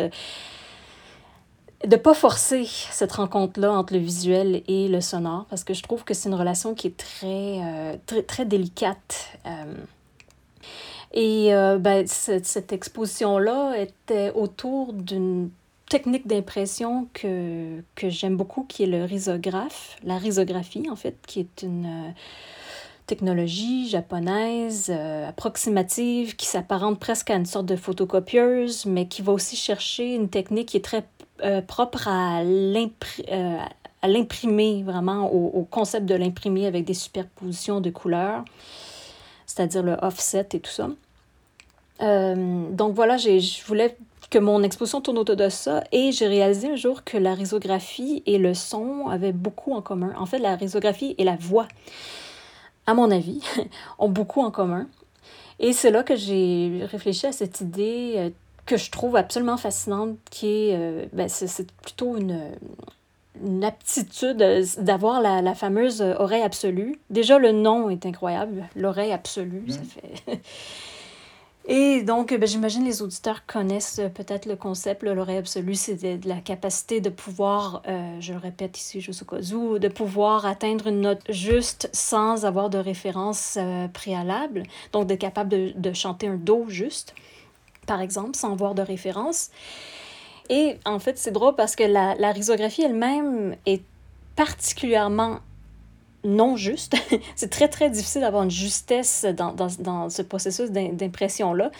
de 1.86 1.96
pas 1.96 2.14
forcer 2.14 2.64
cette 2.66 3.12
rencontre-là 3.12 3.72
entre 3.72 3.92
le 3.92 3.98
visuel 3.98 4.62
et 4.68 4.88
le 4.88 5.00
sonore, 5.02 5.46
parce 5.50 5.64
que 5.64 5.74
je 5.74 5.82
trouve 5.82 6.04
que 6.04 6.14
c'est 6.14 6.28
une 6.30 6.34
relation 6.34 6.74
qui 6.74 6.86
est 6.86 6.96
très, 6.96 7.98
très, 8.06 8.22
très 8.22 8.46
délicate. 8.46 9.38
Et 11.16 11.54
euh, 11.54 11.78
ben, 11.78 12.06
cette, 12.08 12.72
exposition-là 12.72 13.76
était 13.78 14.32
autour 14.34 14.92
d'une 14.92 15.50
technique 15.88 16.26
d'impression 16.26 17.06
que, 17.12 17.82
que 17.94 18.10
j'aime 18.10 18.36
beaucoup, 18.36 18.64
qui 18.64 18.82
est 18.82 18.88
le 18.88 19.04
risographe, 19.04 19.96
la 20.02 20.18
risographie 20.18 20.90
en 20.90 20.96
fait, 20.96 21.16
qui 21.24 21.38
est 21.38 21.62
une 21.62 21.86
euh, 21.86 22.10
technologie 23.06 23.88
japonaise 23.88 24.88
euh, 24.90 25.28
approximative 25.28 26.34
qui 26.34 26.46
s'apparente 26.46 26.98
presque 26.98 27.30
à 27.30 27.36
une 27.36 27.46
sorte 27.46 27.66
de 27.66 27.76
photocopieuse, 27.76 28.84
mais 28.84 29.06
qui 29.06 29.22
va 29.22 29.32
aussi 29.32 29.54
chercher 29.54 30.16
une 30.16 30.28
technique 30.28 30.70
qui 30.70 30.78
est 30.78 30.84
très 30.84 31.04
propre 31.66 32.08
à 32.08 32.42
l'imprimer, 34.04 34.82
vraiment 34.82 35.32
au, 35.32 35.64
concept 35.64 36.06
de 36.06 36.14
l'imprimer 36.14 36.66
avec 36.66 36.84
des 36.84 36.94
superpositions 36.94 37.80
de 37.80 37.90
couleurs, 37.90 38.44
c'est-à-dire 39.44 39.82
le 39.82 39.96
offset 40.00 40.48
et 40.52 40.60
tout 40.60 40.70
ça. 40.70 40.88
Euh, 42.02 42.70
donc 42.70 42.94
voilà, 42.94 43.16
je 43.16 43.64
voulais 43.66 43.96
que 44.30 44.38
mon 44.38 44.62
exposition 44.62 45.00
tourne 45.00 45.18
autour 45.18 45.36
de 45.36 45.48
ça 45.48 45.84
et 45.92 46.10
j'ai 46.10 46.26
réalisé 46.26 46.70
un 46.70 46.76
jour 46.76 47.04
que 47.04 47.16
la 47.16 47.34
risographie 47.34 48.22
et 48.26 48.38
le 48.38 48.54
son 48.54 49.08
avaient 49.08 49.32
beaucoup 49.32 49.74
en 49.74 49.82
commun. 49.82 50.12
En 50.16 50.26
fait, 50.26 50.38
la 50.38 50.56
risographie 50.56 51.14
et 51.18 51.24
la 51.24 51.36
voix, 51.36 51.68
à 52.86 52.94
mon 52.94 53.10
avis, 53.10 53.42
ont 53.98 54.08
beaucoup 54.08 54.40
en 54.40 54.50
commun. 54.50 54.88
Et 55.60 55.72
c'est 55.72 55.90
là 55.90 56.02
que 56.02 56.16
j'ai 56.16 56.80
réfléchi 56.90 57.26
à 57.26 57.32
cette 57.32 57.60
idée 57.60 58.14
euh, 58.16 58.30
que 58.66 58.76
je 58.76 58.90
trouve 58.90 59.14
absolument 59.14 59.56
fascinante, 59.56 60.16
qui 60.30 60.46
est, 60.48 60.76
euh, 60.76 61.04
ben, 61.12 61.28
c'est 61.28 61.70
plutôt 61.82 62.16
une, 62.16 62.50
une 63.44 63.62
aptitude 63.62 64.38
d'avoir 64.78 65.20
la, 65.20 65.42
la, 65.42 65.54
fameuse 65.54 66.00
oreille 66.00 66.42
absolue. 66.42 66.98
Déjà, 67.10 67.38
le 67.38 67.52
nom 67.52 67.88
est 67.88 68.04
incroyable, 68.04 68.68
l'oreille 68.74 69.12
absolue, 69.12 69.64
ça 69.68 69.80
fait... 69.82 70.40
Et 71.66 72.02
donc, 72.02 72.34
ben, 72.34 72.46
j'imagine 72.46 72.84
les 72.84 73.00
auditeurs 73.00 73.46
connaissent 73.46 73.98
euh, 73.98 74.10
peut-être 74.10 74.44
le 74.44 74.54
concept, 74.54 75.02
l'oreille 75.02 75.38
absolue, 75.38 75.74
c'est 75.74 76.22
la 76.26 76.40
capacité 76.42 77.00
de 77.00 77.08
pouvoir, 77.08 77.82
euh, 77.88 78.20
je 78.20 78.34
le 78.34 78.38
répète 78.38 78.78
ici, 78.78 79.00
je 79.00 79.12
sais 79.12 79.24
pas 79.24 79.40
où, 79.54 79.78
de 79.78 79.88
pouvoir 79.88 80.44
atteindre 80.44 80.88
une 80.88 81.00
note 81.00 81.22
juste 81.30 81.88
sans 81.94 82.44
avoir 82.44 82.68
de 82.68 82.76
référence 82.76 83.56
euh, 83.58 83.88
préalable. 83.88 84.64
Donc, 84.92 85.06
d'être 85.06 85.20
capable 85.20 85.48
de, 85.48 85.72
de, 85.74 85.92
chanter 85.94 86.28
un 86.28 86.34
Do 86.34 86.66
juste, 86.68 87.14
par 87.86 88.02
exemple, 88.02 88.36
sans 88.36 88.52
avoir 88.52 88.74
de 88.74 88.82
référence. 88.82 89.50
Et 90.50 90.76
en 90.84 90.98
fait, 90.98 91.16
c'est 91.16 91.32
drôle 91.32 91.54
parce 91.54 91.76
que 91.76 91.84
la, 91.84 92.14
la 92.16 92.34
elle-même 92.78 93.56
est 93.64 93.82
particulièrement 94.36 95.38
non 96.24 96.56
juste. 96.56 96.96
c'est 97.36 97.50
très, 97.50 97.68
très 97.68 97.90
difficile 97.90 98.22
d'avoir 98.22 98.42
une 98.42 98.50
justesse 98.50 99.24
dans, 99.36 99.52
dans, 99.52 99.68
dans 99.78 100.10
ce 100.10 100.22
processus 100.22 100.70
d'impression-là. 100.70 101.70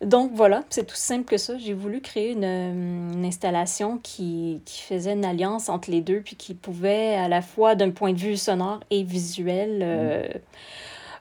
Donc 0.00 0.32
voilà, 0.34 0.64
c'est 0.70 0.86
tout 0.86 0.96
simple 0.96 1.26
que 1.26 1.36
ça. 1.36 1.58
J'ai 1.58 1.74
voulu 1.74 2.00
créer 2.00 2.32
une, 2.32 2.44
une 2.44 3.24
installation 3.24 3.98
qui, 3.98 4.62
qui, 4.64 4.80
faisait 4.80 5.12
une 5.12 5.26
alliance 5.26 5.68
entre 5.68 5.90
les 5.90 6.00
deux, 6.00 6.20
puis 6.20 6.36
qui 6.36 6.54
pouvait 6.54 7.14
à 7.14 7.28
la 7.28 7.42
fois 7.42 7.74
d'un 7.74 7.90
point 7.90 8.12
de 8.12 8.18
vue 8.18 8.36
sonore 8.38 8.80
et 8.90 9.02
visuel 9.02 9.80
euh, 9.82 10.22
mm. 10.22 10.38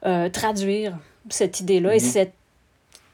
euh, 0.06 0.29
traduire 0.29 0.98
cette 1.29 1.60
idée-là 1.60 1.94
et 1.94 1.98
mm-hmm. 1.98 2.12
cette 2.12 2.34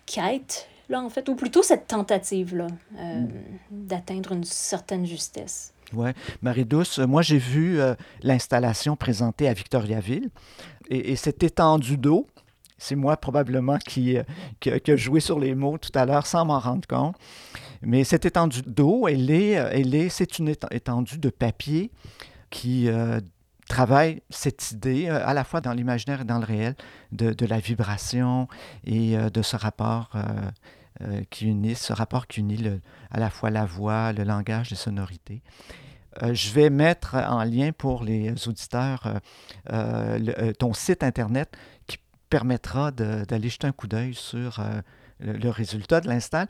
quête, 0.06 0.68
là 0.88 1.02
en 1.02 1.10
fait, 1.10 1.28
ou 1.30 1.36
plutôt 1.36 1.64
cette 1.64 1.88
tentative-là 1.88 2.68
euh, 3.00 3.22
mm. 3.22 3.30
d'atteindre 3.72 4.34
une 4.34 4.44
certaine 4.44 5.08
justesse. 5.08 5.74
Oui, 5.94 6.10
Marie-Douce, 6.42 7.00
moi 7.00 7.22
j'ai 7.22 7.38
vu 7.38 7.80
euh, 7.80 7.96
l'installation 8.24 8.96
présentée 8.96 9.48
à 9.48 9.54
Victoriaville 9.54 10.30
et, 10.90 11.12
et 11.12 11.16
cette 11.16 11.44
étendue 11.44 11.98
d'eau, 11.98 12.28
c'est 12.78 12.96
moi 12.96 13.18
probablement 13.18 13.78
qui, 13.78 14.18
euh, 14.18 14.24
qui, 14.60 14.92
a 14.92 14.96
joué 14.96 15.20
sur 15.20 15.40
les 15.40 15.56
mots 15.56 15.78
tout 15.78 15.92
à 15.94 16.06
l'heure 16.06 16.26
sans 16.26 16.46
m'en 16.46 16.60
rendre 16.60 16.88
compte. 16.88 17.16
Mais 17.82 18.04
cette 18.04 18.26
étendue 18.26 18.62
d'eau, 18.66 19.08
elle 19.08 19.30
est, 19.30 19.58
euh, 19.58 19.70
elle 19.72 19.94
est, 19.96 20.10
c'est 20.10 20.40
une 20.40 20.50
étendue 20.50 21.18
de 21.18 21.30
papier 21.30 21.92
qui 22.50 22.88
travaille 23.68 24.22
cette 24.30 24.72
idée 24.72 25.10
à 25.10 25.34
la 25.34 25.44
fois 25.44 25.60
dans 25.60 25.74
l'imaginaire 25.74 26.22
et 26.22 26.24
dans 26.24 26.38
le 26.38 26.46
réel 26.46 26.76
de, 27.12 27.34
de 27.34 27.46
la 27.46 27.60
vibration 27.60 28.48
et 28.86 29.18
de 29.18 29.42
ce 29.42 29.58
rapport 29.58 30.12
euh, 31.02 31.24
qui 31.30 31.48
unit, 31.48 31.76
ce 31.76 31.92
rapport 31.92 32.26
qui 32.26 32.40
unit 32.40 32.80
à 33.12 33.20
la 33.20 33.30
fois 33.30 33.50
la 33.50 33.66
voix, 33.66 34.14
le 34.14 34.24
langage, 34.24 34.70
les 34.70 34.78
sonorités. 34.78 35.42
Euh, 36.24 36.34
je 36.34 36.52
vais 36.52 36.70
mettre 36.70 37.16
en 37.16 37.44
lien 37.44 37.72
pour 37.72 38.04
les 38.04 38.48
auditeurs 38.48 39.20
euh, 39.72 40.54
ton 40.60 40.74
site 40.74 41.04
Internet 41.04 41.56
qui 41.88 41.98
permettra 42.30 42.92
d'aller 42.92 43.50
jeter 43.50 43.68
un 43.68 43.72
coup 43.72 43.88
d'œil 43.88 44.14
sur 44.14 44.60
le, 45.20 45.50
résultat 45.50 46.02
de 46.02 46.08
l'install. 46.08 46.48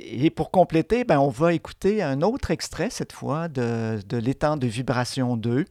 Et 0.00 0.30
pour 0.30 0.50
compléter, 0.50 1.04
ben, 1.04 1.18
on 1.18 1.28
va 1.28 1.52
écouter 1.52 2.02
un 2.02 2.22
autre 2.22 2.50
extrait, 2.50 2.90
cette 2.90 3.12
fois, 3.12 3.48
de, 3.48 4.00
de 4.08 4.16
l'étang 4.16 4.56
de 4.56 4.66
vibration 4.66 5.36
2, 5.36 5.64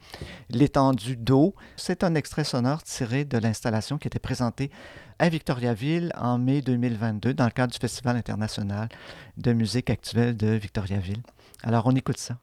l'étendue 0.49 1.15
d'eau. 1.15 1.55
C'est 1.77 2.03
un 2.03 2.15
extrait 2.15 2.43
sonore 2.43 2.83
tiré 2.83 3.25
de 3.25 3.37
l'installation 3.37 3.97
qui 3.97 4.07
était 4.07 4.19
présentée 4.19 4.69
à 5.19 5.29
Victoriaville 5.29 6.11
en 6.17 6.37
mai 6.37 6.61
2022 6.61 7.33
dans 7.33 7.45
le 7.45 7.51
cadre 7.51 7.71
du 7.71 7.79
Festival 7.79 8.17
international 8.17 8.89
de 9.37 9.53
musique 9.53 9.89
actuelle 9.89 10.35
de 10.35 10.47
Victoriaville. 10.47 11.21
Alors, 11.63 11.85
on 11.87 11.95
écoute 11.95 12.17
ça. 12.17 12.37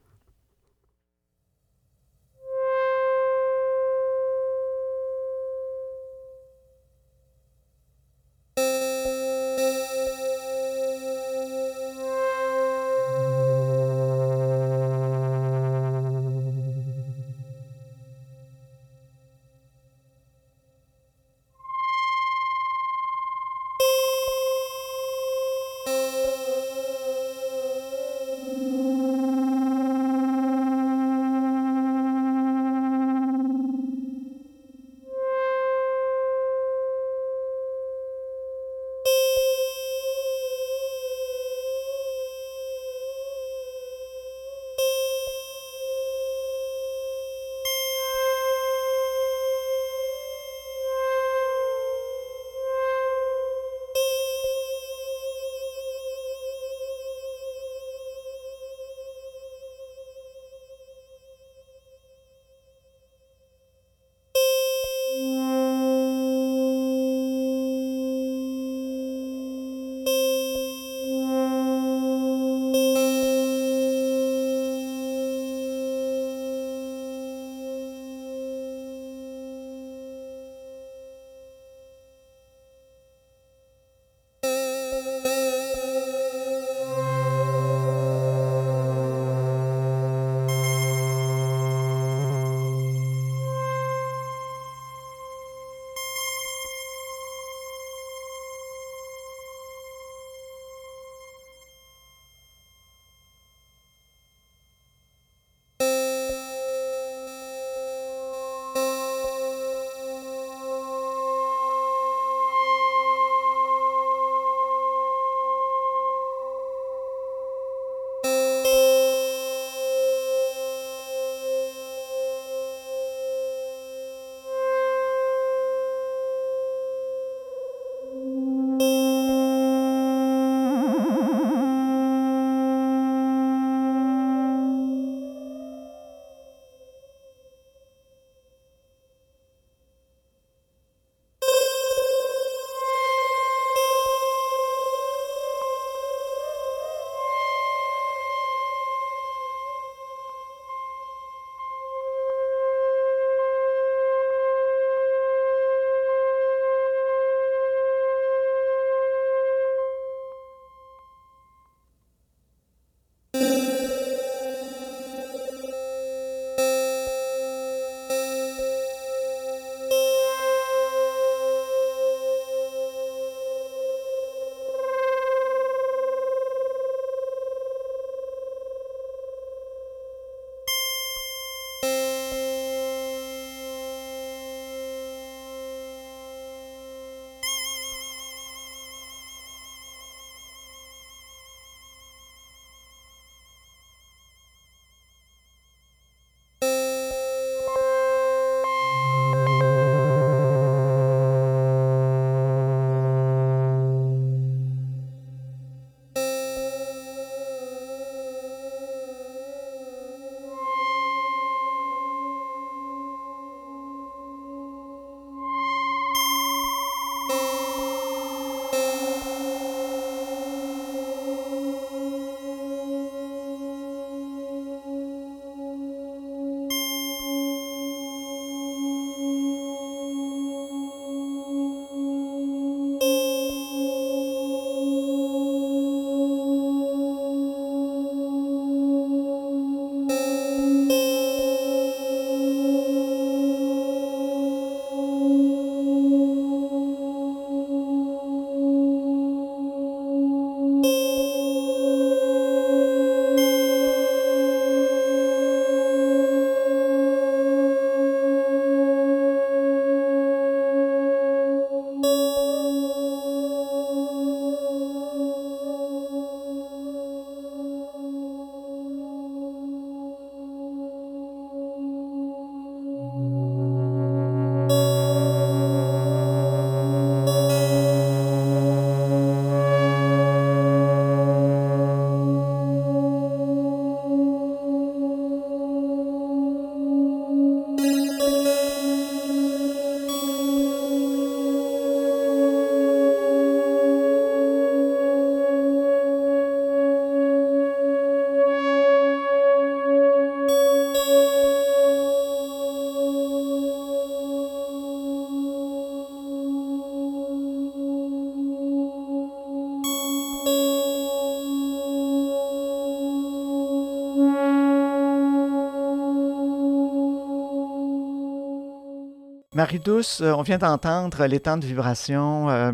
Marie-Douce, 319.63 320.19
euh, 320.19 320.33
on 320.33 320.41
vient 320.41 320.57
d'entendre 320.57 321.25
les 321.25 321.39
temps 321.39 321.55
de 321.55 321.65
vibration, 321.65 322.49
euh, 322.49 322.73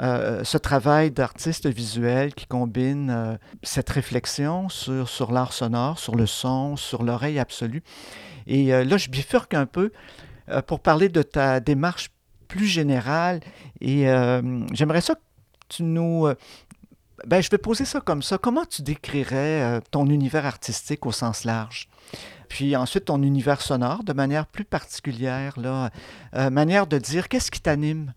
euh, 0.00 0.42
ce 0.42 0.56
travail 0.56 1.10
d'artiste 1.10 1.66
visuel 1.66 2.32
qui 2.32 2.46
combine 2.46 3.38
cette 3.62 3.90
réflexion 3.90 4.70
sur, 4.70 5.06
sur 5.06 5.32
l'art 5.32 5.52
sonore, 5.52 5.98
sur 5.98 6.16
le 6.16 6.24
son, 6.24 6.76
sur 6.76 7.02
l'oreille 7.02 7.38
absolue. 7.38 7.82
Et 8.46 8.68
là, 8.70 8.96
je 8.96 9.10
bifurque 9.10 9.52
un 9.52 9.66
peu 9.66 9.92
pour 10.66 10.80
parler 10.80 11.10
de 11.10 11.22
ta 11.22 11.60
démarche 11.60 12.10
plus 12.48 12.66
générale. 12.66 13.40
Et 13.82 14.04
j'aimerais 14.72 15.02
ça 15.02 15.16
que 15.16 15.20
tu 15.68 15.82
nous... 15.82 16.26
ben, 17.26 17.42
je 17.42 17.50
vais 17.50 17.58
poser 17.58 17.84
ça 17.84 18.00
comme 18.00 18.22
ça. 18.22 18.38
Comment 18.38 18.64
tu 18.64 18.80
décrirais 18.80 19.80
ton 19.90 20.06
univers 20.06 20.46
artistique 20.46 21.04
au 21.04 21.12
sens 21.12 21.44
large? 21.44 21.90
Puis 22.50 22.74
ensuite, 22.74 23.06
ton 23.06 23.22
univers 23.22 23.62
sonore 23.62 24.02
de 24.02 24.12
manière 24.12 24.44
plus 24.44 24.64
particulière, 24.64 25.58
là, 25.58 25.90
euh, 26.34 26.50
manière 26.50 26.88
de 26.88 26.98
dire 26.98 27.28
qu'est-ce 27.28 27.50
qui 27.50 27.60
t'anime 27.60 28.12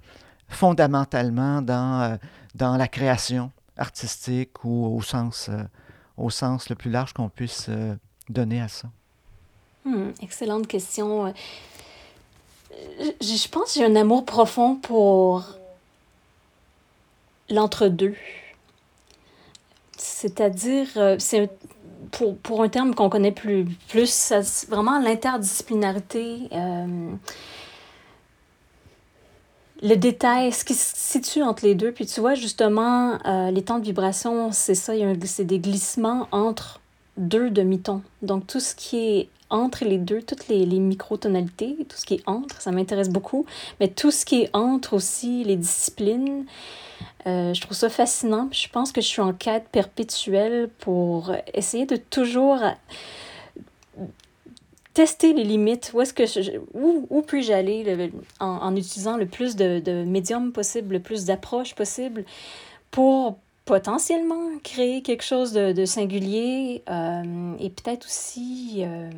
fondamentalement 0.50 1.62
dans, 1.62 2.02
euh, 2.02 2.16
dans 2.56 2.76
la 2.76 2.88
création 2.88 3.52
artistique 3.78 4.66
ou 4.66 4.98
au 4.98 5.04
sens, 5.04 5.50
euh, 5.50 5.62
au 6.18 6.32
sens 6.32 6.68
le 6.70 6.76
plus 6.76 6.90
large 6.90 7.14
qu'on 7.14 7.30
puisse 7.30 7.70
donner 8.28 8.60
à 8.60 8.68
ça? 8.70 8.90
Hmm, 9.86 10.10
excellente 10.20 10.66
question. 10.66 11.32
Je, 13.22 13.48
pense 13.50 13.74
que 13.74 13.80
j'ai 13.80 13.86
un 13.86 13.96
amour 13.96 14.26
profond 14.26 14.78
pour 14.78 15.46
l'entre-deux. 17.52 18.16
C'est-à-dire, 19.96 20.88
c'est 21.20 21.52
pour, 22.14 22.38
pour, 22.38 22.64
un 22.64 22.70
terme 22.70 22.96
qu'on 22.96 23.10
connaît 23.10 23.32
plus, 23.32 23.66
plus 23.90 24.32
vraiment 24.70 25.00
l'interdisciplinarité, 25.00 26.48
euh, 26.54 27.12
le 29.82 29.96
détail, 29.96 30.54
ce 30.54 30.64
qui 30.64 30.76
se 30.76 30.94
situe 30.96 31.44
entre 31.44 31.66
les 31.66 31.76
deux. 31.76 31.92
Puis 31.92 32.06
tu 32.06 32.22
vois, 32.22 32.36
justement, 32.36 33.18
euh, 33.26 33.52
les 33.52 33.64
temps 33.64 33.80
de 33.80 33.84
vibration, 33.84 34.52
c'est 34.52 34.76
ça, 34.76 34.94
c'est 35.26 35.44
des 35.44 35.60
glissements 35.60 36.28
entre 36.32 36.80
deux 37.18 37.50
demi-tons. 37.50 38.02
Donc 38.22 38.48
tout 38.48 38.60
ce 38.60 38.76
qui 38.76 38.98
est 38.98 39.30
entre 39.50 39.84
les 39.84 39.98
deux, 39.98 40.22
toutes 40.22 40.48
les, 40.48 40.66
les 40.66 40.80
microtonalités, 40.80 41.78
tout 41.90 41.98
ce 41.98 42.06
qui 42.06 42.16
est 42.16 42.24
entre, 42.26 42.62
ça 42.62 42.72
m'intéresse 42.72 43.10
beaucoup. 43.10 43.46
Mais 43.80 43.88
tout 43.88 44.12
ce 44.12 44.26
qui 44.26 44.44
est 44.44 44.50
entre 44.54 44.94
aussi, 44.94 45.44
les 45.44 45.58
disciplines, 45.58 46.46
euh, 47.26 47.54
je 47.54 47.62
trouve 47.62 47.76
ça 47.78 47.90
fascinant. 47.90 48.50
Je 48.52 48.68
pense 48.70 48.92
que 48.92 49.02
je 49.02 49.08
suis 49.08 49.22
en 49.22 49.34
quête 49.34 49.68
perpétuelle 49.72 50.70
pour 50.80 51.34
essayer 51.54 51.86
de 51.86 51.96
toujours 51.96 52.60
tester 54.94 55.34
les 55.34 55.44
limites. 55.44 55.92
Où 55.94 56.02
est-ce 56.02 56.14
que 56.14 56.24
où, 56.74 57.08
où 57.10 57.22
puis-je 57.22 57.52
aller 57.54 58.12
en, 58.40 58.48
en, 58.48 58.76
utilisant 58.76 59.18
le 59.18 59.26
plus 59.26 59.56
de, 59.56 59.80
de 59.80 60.04
médiums 60.04 60.52
possible, 60.52 60.94
le 60.96 61.02
plus 61.02 61.26
d'approches 61.26 61.76
possible 61.76 62.26
pour 62.92 63.38
potentiellement 63.66 64.58
créer 64.64 65.02
quelque 65.02 65.24
chose 65.24 65.54
de, 65.54 65.72
de 65.72 65.86
singulier 65.86 66.84
euh, 66.90 67.54
et 67.60 67.70
peut-être 67.70 68.06
aussi 68.06 68.84
euh, 68.86 69.10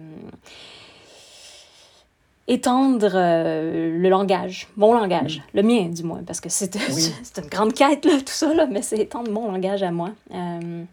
étendre 2.48 3.12
euh, 3.14 3.98
le 3.98 4.10
langage, 4.10 4.68
mon 4.78 4.94
langage, 4.94 5.40
mm. 5.40 5.42
le 5.54 5.64
mien 5.64 5.90
du 5.90 6.04
moins, 6.04 6.24
parce 6.24 6.40
que 6.40 6.50
c'est 6.50 6.76
une 6.76 7.50
grande 7.50 7.74
quête, 7.74 8.06
là, 8.06 8.18
tout 8.20 8.34
ça, 8.34 8.54
là, 8.54 8.68
mais 8.70 8.82
c'est 8.82 8.98
étendre 8.98 9.32
mon 9.32 9.52
langage 9.52 9.84
à 9.84 9.92
moi. 9.92 10.12
Euh, 10.34 10.84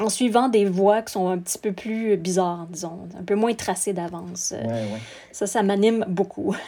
en 0.00 0.08
suivant 0.08 0.48
des 0.48 0.64
voies 0.64 1.02
qui 1.02 1.12
sont 1.12 1.28
un 1.28 1.38
petit 1.38 1.58
peu 1.58 1.72
plus 1.72 2.16
bizarres, 2.16 2.66
disons, 2.68 3.06
un 3.18 3.22
peu 3.22 3.34
moins 3.34 3.54
tracées 3.54 3.92
d'avance. 3.92 4.52
Ouais, 4.56 4.66
ouais. 4.66 5.00
Ça, 5.32 5.46
ça 5.46 5.62
m'anime 5.62 6.04
beaucoup. 6.08 6.56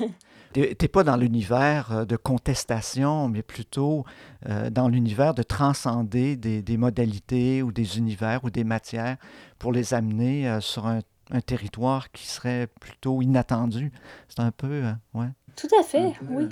Tu 0.55 0.61
n'es 0.61 0.89
pas 0.89 1.03
dans 1.03 1.17
l'univers 1.17 1.91
euh, 1.91 2.05
de 2.05 2.15
contestation, 2.15 3.29
mais 3.29 3.43
plutôt 3.43 4.05
euh, 4.49 4.71
dans 4.71 4.89
l'univers 4.89 5.35
de 5.35 5.43
transcender 5.43 6.37
des, 6.37 6.63
des, 6.63 6.77
modalités 6.77 7.61
ou 7.61 7.73
des 7.73 7.99
univers 7.99 8.45
ou 8.45 8.51
des 8.51 8.63
matières 8.63 9.17
pour 9.59 9.73
les 9.73 9.95
amener 9.95 10.49
euh, 10.49 10.61
sur 10.61 10.87
un, 10.87 11.01
un, 11.35 11.41
territoire 11.41 12.11
qui 12.13 12.27
serait 12.27 12.69
plutôt 12.81 13.23
inattendu. 13.23 13.93
C'est 14.29 14.41
un 14.41 14.51
peu, 14.51 14.67
euh, 14.67 14.93
ouais. 15.15 15.29
Tout 15.57 15.69
à 15.79 15.83
fait, 15.83 16.13
peu, 16.19 16.27
oui. 16.31 16.45
Ouais. 16.45 16.49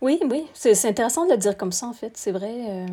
Oui, 0.00 0.20
oui. 0.28 0.46
C'est 0.54 0.88
intéressant 0.88 1.26
de 1.26 1.32
le 1.32 1.38
dire 1.38 1.56
comme 1.56 1.72
ça, 1.72 1.86
en 1.86 1.92
fait. 1.92 2.16
C'est 2.16 2.32
vrai. 2.32 2.54
Euh, 2.68 2.86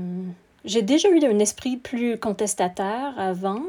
J'ai 0.65 0.82
déjà 0.82 1.10
eu 1.10 1.23
un 1.26 1.39
esprit 1.39 1.78
plus 1.78 2.19
contestataire 2.19 3.13
avant. 3.17 3.62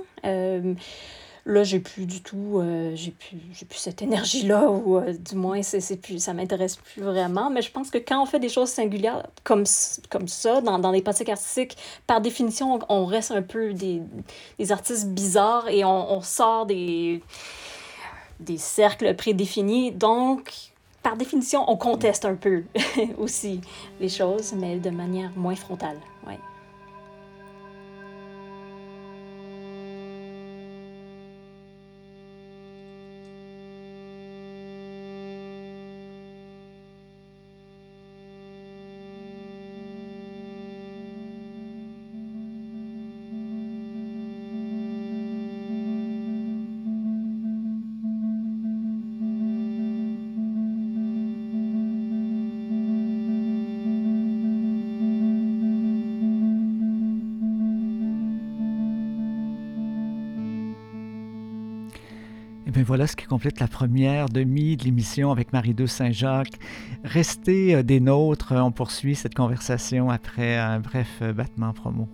Là, 1.49 1.65
j'ai 1.65 1.81
plus 1.81 2.05
du 2.05 2.21
tout, 2.21 2.59
euh, 2.59 2.93
j'ai 2.95 3.11
plus, 3.11 3.39
plus 3.65 3.79
cette 3.79 4.03
énergie-là, 4.03 4.71
ou 4.71 4.99
euh, 4.99 5.15
du 5.15 5.35
moins, 5.35 5.63
c'est 5.63 5.97
plus, 5.97 6.23
ça 6.23 6.35
m'intéresse 6.35 6.77
plus 6.77 7.01
vraiment. 7.01 7.49
Mais 7.49 7.63
je 7.63 7.71
pense 7.71 7.91
que 7.91 7.97
quand 7.97 8.23
on 8.23 8.27
fait 8.27 8.39
des 8.39 8.51
choses 8.51 8.69
singulières 8.69 9.27
comme, 9.45 9.65
comme 10.11 10.29
ça, 10.29 10.61
dans, 10.61 10.79
dans 10.79 10.91
les 10.91 11.01
pratiques 11.01 11.31
artistiques, 11.31 11.79
par 12.07 12.21
définition, 12.21 12.75
on, 12.75 13.01
on 13.01 13.07
reste 13.07 13.31
un 13.31 13.41
peu 13.41 13.73
des, 13.73 14.03
des 14.59 14.73
artistes 14.73 15.09
bizarres 15.09 15.71
et 15.71 15.87
on, 15.87 16.13
on 16.13 16.21
sort 16.21 16.67
des, 16.67 17.23
des 18.41 18.59
cercles 18.59 19.15
prédéfinis. 19.15 19.91
Donc, 19.91 20.53
par 21.03 21.17
définition, 21.17 21.65
on 21.67 21.79
conteste 21.79 22.27
un 22.27 22.35
peu 22.35 22.65
aussi 23.19 23.63
les 24.01 24.11
choses, 24.11 24.53
mais 24.53 24.77
de 24.77 24.91
manière 24.91 25.31
moins 25.35 25.57
frontale. 25.57 25.97
Ouais. 26.27 26.39
Voilà 62.89 63.07
ce 63.07 63.17
qui 63.17 63.27
complète 63.27 63.61
la 63.61 63.69
première 63.69 64.31
demi 64.31 64.79
de 64.79 64.85
l'émission 64.85 65.31
avec 65.31 65.53
Marie-Douce 65.53 65.93
Saint-Jacques. 65.93 66.59
Restez 67.05 67.75
euh, 67.75 67.83
des 67.83 68.01
nôtres, 68.01 68.53
on 68.53 68.73
poursuit 68.73 69.15
cette 69.15 69.35
conversation 69.35 70.09
après 70.09 70.57
un 70.57 70.81
bref 70.81 71.19
euh, 71.21 71.35
battement 71.35 71.75
promo. 71.75 72.09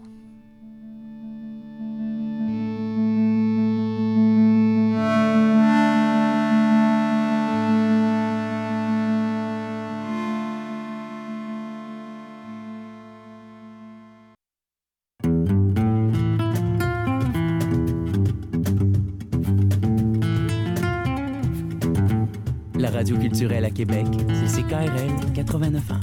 Radio 22.82 23.16
culturelle 23.16 23.64
à 23.64 23.70
Québec, 23.70 24.06
c'est 24.28 24.62
CKRL 24.62 25.32
89 25.34 25.90
ans. 25.92 26.00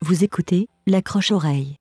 Vous 0.00 0.24
écoutez 0.24 0.68
L'accroche-oreille. 0.86 1.76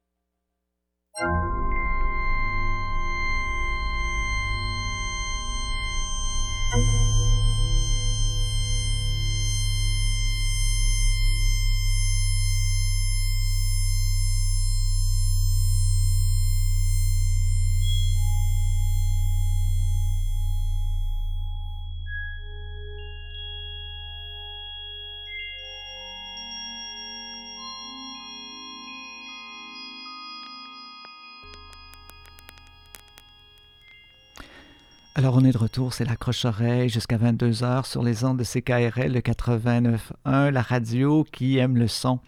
Alors 35.27 35.39
on 35.41 35.43
est 35.43 35.51
de 35.51 35.57
retour, 35.57 35.93
c'est 35.93 36.05
l'accroche-oreille 36.05 36.87
jusqu'à 36.87 37.17
22h 37.17 37.85
sur 37.85 38.01
les 38.01 38.23
ondes 38.23 38.39
de 38.39 38.45
CKRL, 38.45 39.11
le 39.11 39.19
89.1, 39.19 40.51
la 40.51 40.61
radio 40.61 41.25
qui 41.29 41.57
aime 41.57 41.75
le 41.75 41.89
son. 41.89 42.21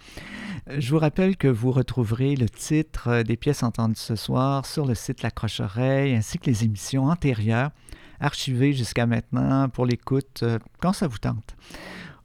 Je 0.67 0.89
vous 0.89 0.99
rappelle 0.99 1.37
que 1.37 1.47
vous 1.47 1.71
retrouverez 1.71 2.35
le 2.35 2.49
titre 2.49 3.23
des 3.23 3.37
pièces 3.37 3.63
entendues 3.63 3.95
ce 3.95 4.17
soir 4.17 4.65
sur 4.65 4.85
le 4.85 4.95
site 4.95 5.21
L'accroche-oreille 5.21 6.13
ainsi 6.13 6.39
que 6.39 6.47
les 6.47 6.65
émissions 6.65 7.05
antérieures 7.05 7.71
archivées 8.19 8.73
jusqu'à 8.73 9.05
maintenant 9.05 9.69
pour 9.69 9.85
l'écoute 9.85 10.43
quand 10.81 10.91
ça 10.91 11.07
vous 11.07 11.19
tente. 11.19 11.55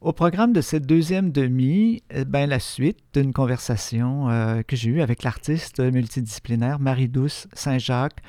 Au 0.01 0.13
programme 0.13 0.53
de 0.53 0.61
cette 0.61 0.87
deuxième 0.87 1.31
demi, 1.31 2.03
ben, 2.27 2.47
la 2.47 2.59
suite 2.59 2.99
d'une 3.15 3.33
conversation 3.33 4.29
euh, 4.29 4.63
que 4.63 4.75
j'ai 4.75 4.91
eue 4.91 5.01
avec 5.01 5.23
l'artiste 5.23 5.79
multidisciplinaire 5.79 6.81
Marie-Douce 6.81 7.47
Saint-Jacques 7.55 8.21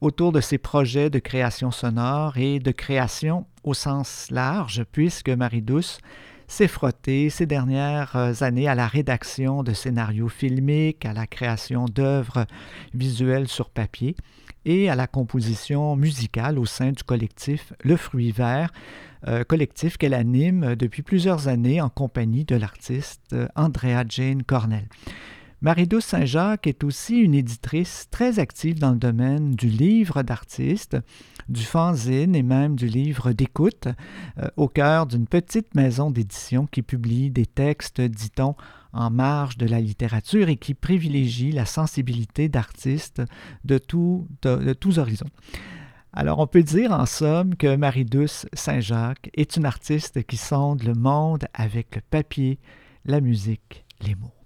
autour 0.00 0.32
de 0.32 0.40
ses 0.40 0.58
projets 0.58 1.10
de 1.10 1.18
création 1.18 1.70
sonore 1.70 2.36
et 2.38 2.58
de 2.58 2.70
création 2.70 3.46
au 3.64 3.74
sens 3.74 4.28
large, 4.30 4.84
puisque 4.92 5.28
Marie-Douce 5.28 5.98
s'est 6.46 6.68
frottée 6.68 7.30
ces 7.30 7.46
dernières 7.46 8.42
années 8.42 8.66
à 8.66 8.74
la 8.74 8.88
rédaction 8.88 9.62
de 9.62 9.72
scénarios 9.72 10.28
filmiques, 10.28 11.04
à 11.04 11.12
la 11.12 11.26
création 11.26 11.84
d'œuvres 11.84 12.46
visuelles 12.92 13.46
sur 13.46 13.70
papier 13.70 14.16
et 14.64 14.90
à 14.90 14.96
la 14.96 15.06
composition 15.06 15.94
musicale 15.96 16.58
au 16.58 16.66
sein 16.66 16.92
du 16.92 17.02
collectif 17.02 17.72
Le 17.84 17.96
Fruit 17.96 18.32
Vert, 18.32 18.72
euh, 19.28 19.44
collectif 19.44 19.96
qu'elle 19.96 20.14
anime 20.14 20.74
depuis 20.74 21.02
plusieurs 21.02 21.48
années 21.48 21.80
en 21.80 21.88
compagnie 21.88 22.44
de 22.44 22.56
l'artiste 22.56 23.34
Andrea 23.54 24.04
Jane 24.08 24.42
Cornell. 24.42 24.88
Marie-Douce 25.62 26.06
Saint-Jacques 26.06 26.66
est 26.66 26.84
aussi 26.84 27.18
une 27.18 27.34
éditrice 27.34 28.08
très 28.10 28.38
active 28.38 28.78
dans 28.78 28.92
le 28.92 28.98
domaine 28.98 29.50
du 29.50 29.68
livre 29.68 30.22
d'artiste, 30.22 30.96
du 31.50 31.62
fanzine 31.62 32.34
et 32.34 32.42
même 32.42 32.76
du 32.76 32.86
livre 32.86 33.32
d'écoute, 33.32 33.86
euh, 34.38 34.48
au 34.56 34.68
cœur 34.68 35.06
d'une 35.06 35.26
petite 35.26 35.74
maison 35.74 36.10
d'édition 36.10 36.66
qui 36.66 36.80
publie 36.80 37.28
des 37.28 37.44
textes, 37.44 38.00
dit-on, 38.00 38.54
en 38.94 39.10
marge 39.10 39.58
de 39.58 39.66
la 39.66 39.80
littérature 39.80 40.48
et 40.48 40.56
qui 40.56 40.72
privilégie 40.72 41.52
la 41.52 41.66
sensibilité 41.66 42.48
d'artistes 42.48 43.20
de, 43.66 43.78
de, 44.40 44.56
de 44.56 44.72
tous 44.72 44.98
horizons. 44.98 45.28
Alors, 46.14 46.38
on 46.38 46.46
peut 46.46 46.62
dire 46.62 46.90
en 46.92 47.04
somme 47.04 47.54
que 47.54 47.76
Marie-Douce 47.76 48.46
Saint-Jacques 48.54 49.30
est 49.34 49.56
une 49.56 49.66
artiste 49.66 50.24
qui 50.24 50.38
sonde 50.38 50.84
le 50.84 50.94
monde 50.94 51.44
avec 51.52 51.96
le 51.96 52.00
papier, 52.00 52.58
la 53.04 53.20
musique, 53.20 53.84
les 54.00 54.14
mots. 54.14 54.39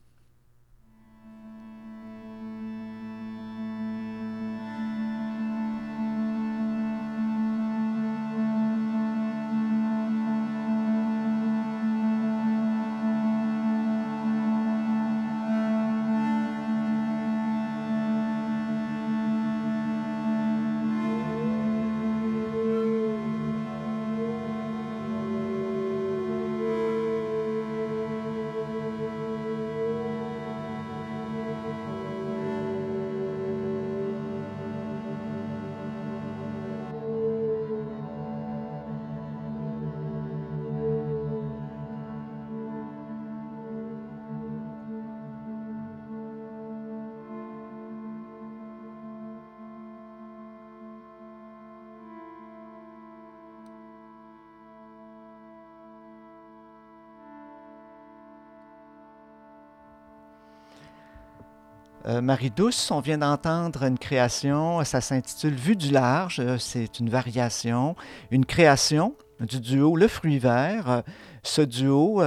Euh, 62.15 62.21
Marie-Douce, 62.21 62.91
on 62.91 63.01
vient 63.01 63.19
d'entendre 63.19 63.83
une 63.83 63.99
création, 63.99 64.85
ça 64.85 65.01
s'intitule 65.01 65.55
Vue 65.55 65.75
du 65.75 65.91
large, 65.91 66.39
euh, 66.39 66.59
c'est 66.59 67.01
une 67.01 67.11
variation, 67.11 67.97
une 68.31 68.45
création 68.45 69.15
du 69.41 69.61
duo 69.61 69.97
Le 69.97 70.07
Fruit 70.07 70.39
Vert. 70.39 71.03
Euh, 71.45 71.55
ce 71.55 71.63
duo 71.63 72.23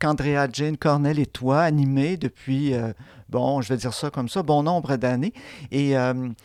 qu'Andrea 0.00 0.48
Jane 0.52 0.76
Cornell 0.76 1.18
et 1.18 1.26
toi 1.26 1.62
animez 1.62 2.16
depuis, 2.16 2.74
bon, 3.28 3.60
je 3.60 3.68
vais 3.68 3.76
dire 3.76 3.92
ça 3.92 4.10
comme 4.10 4.28
ça, 4.28 4.42
bon 4.42 4.62
nombre 4.62 4.96
d'années. 4.96 5.32
Et 5.70 5.94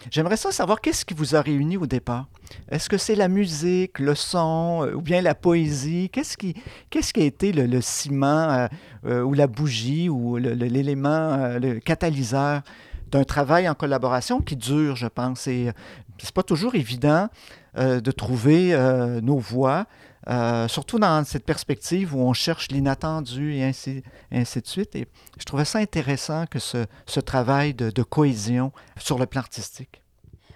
j'aimerais 0.09 0.37
ça 0.37 0.51
savoir 0.51 0.81
qu'est-ce 0.81 1.05
qui 1.05 1.13
vous 1.13 1.35
a 1.35 1.41
réuni 1.41 1.77
au 1.77 1.87
départ? 1.87 2.27
Est-ce 2.69 2.89
que 2.89 2.97
c'est 2.97 3.15
la 3.15 3.27
musique, 3.27 3.99
le 3.99 4.13
son 4.13 4.89
ou 4.93 5.01
bien 5.01 5.21
la 5.21 5.35
poésie? 5.35 6.09
Qu'est-ce 6.11 6.37
qui, 6.37 6.53
qu'est-ce 6.89 7.13
qui 7.13 7.21
a 7.21 7.25
été 7.25 7.53
le, 7.53 7.81
ciment 7.81 8.67
ou 9.03 9.33
la 9.33 9.47
bougie 9.47 10.09
ou 10.09 10.37
l'élément, 10.37 11.57
le, 11.59 11.79
catalyseur 11.79 12.61
d'un 13.09 13.23
travail 13.23 13.67
en 13.67 13.73
collaboration 13.73 14.41
qui 14.41 14.55
dure, 14.55 14.95
je 14.95 15.07
pense? 15.07 15.47
Et 15.47 15.71
c'est 16.19 16.33
pas 16.33 16.43
toujours 16.43 16.75
évident 16.75 17.29
de 17.77 18.11
trouver 18.11 18.75
nos 19.23 19.37
voix. 19.37 19.85
Euh, 20.29 20.67
surtout 20.67 20.99
dans 20.99 21.25
cette 21.25 21.45
perspective 21.45 22.15
où 22.15 22.19
on 22.19 22.33
cherche 22.33 22.67
l'inattendu 22.69 23.55
et 23.55 23.63
ainsi, 23.63 24.03
de 24.31 24.67
suite. 24.67 24.95
Et 24.95 25.07
je 25.39 25.45
trouvais 25.45 25.65
ça 25.65 25.79
intéressant 25.79 26.45
que 26.45 26.59
ce, 26.59 27.19
travail 27.19 27.73
de, 27.73 28.03
cohésion 28.03 28.71
sur 28.97 29.17
le 29.17 29.25
plan 29.25 29.41
artistique. 29.41 30.01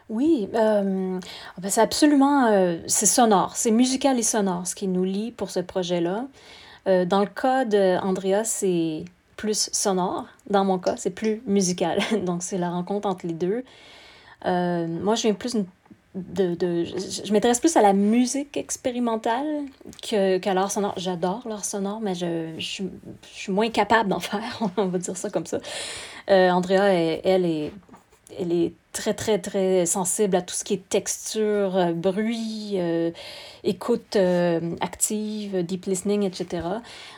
Oui, 0.07 0.47
euh, 0.53 1.19
ben, 1.57 1.71
c'est 1.71 1.81
absolument, 1.81 2.45
euh, 2.45 2.77
c'est 2.85 3.07
sonore, 3.07 3.55
c'est 3.55 3.71
musical 3.71 4.19
et 4.19 4.23
sonore 4.23 4.67
ce 4.67 4.75
qui 4.75 4.87
nous 4.87 5.03
lie 5.03 5.31
pour 5.31 5.49
ce 5.49 5.59
projet-là. 5.59 6.27
Dans 6.85 7.21
le 7.21 7.25
cas 7.25 7.65
d'Andrea, 7.65 8.43
c'est 8.43 9.05
plus 9.37 9.71
sonore. 9.73 10.27
Dans 10.47 10.63
mon 10.63 10.77
cas, 10.77 10.97
c'est 10.97 11.09
plus 11.09 11.41
musical. 11.47 11.99
Donc, 12.27 12.43
c'est 12.43 12.59
la 12.59 12.69
rencontre 12.69 13.07
entre 13.07 13.25
les 13.25 13.33
deux. 13.33 13.63
moi, 14.43 15.15
je 15.15 15.23
viens 15.23 15.33
plus 15.33 15.53
d'une 15.53 15.65
de, 16.15 16.55
de, 16.55 16.85
je, 16.85 17.31
m'intéresse 17.33 17.59
plus 17.59 17.75
à 17.75 17.81
la 17.81 17.91
musique 17.93 18.55
expérimentale 18.55 19.65
qu'à 20.01 20.53
l'art 20.53 20.71
sonore. 20.71 20.93
J'adore 20.97 21.45
l'art 21.47 21.65
sonore, 21.65 21.99
mais 22.01 22.15
je, 22.15 22.53
je, 22.57 22.83
suis 23.31 23.51
moins 23.51 23.69
capable 23.69 24.09
d'en 24.09 24.19
faire, 24.21 24.59
on 24.77 24.85
va 24.85 24.97
dire 24.97 25.17
ça 25.17 25.29
comme 25.29 25.45
ça. 25.45 25.59
Euh, 26.29 26.49
Andrea, 26.49 26.93
elle, 27.23 27.45
est, 27.45 27.73
elle 28.39 28.53
est 28.53 28.73
très, 28.93 29.13
très, 29.13 29.39
très 29.39 29.85
sensible 29.85 30.37
à 30.37 30.41
tout 30.41 30.55
ce 30.55 30.63
qui 30.63 30.75
est 30.75 30.89
texture, 30.89 31.75
euh, 31.75 31.91
bruit, 31.91 32.75
euh, 32.75 33.11
écoute 33.65 34.17
active, 34.79 35.63
deep 35.63 35.85
listening, 35.85 36.23
etc. 36.23 36.63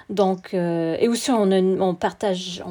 Donc, 0.10 0.54
et 0.54 1.08
aussi, 1.08 1.30
on, 1.30 1.52
on 1.52 1.94
partage, 1.94 2.64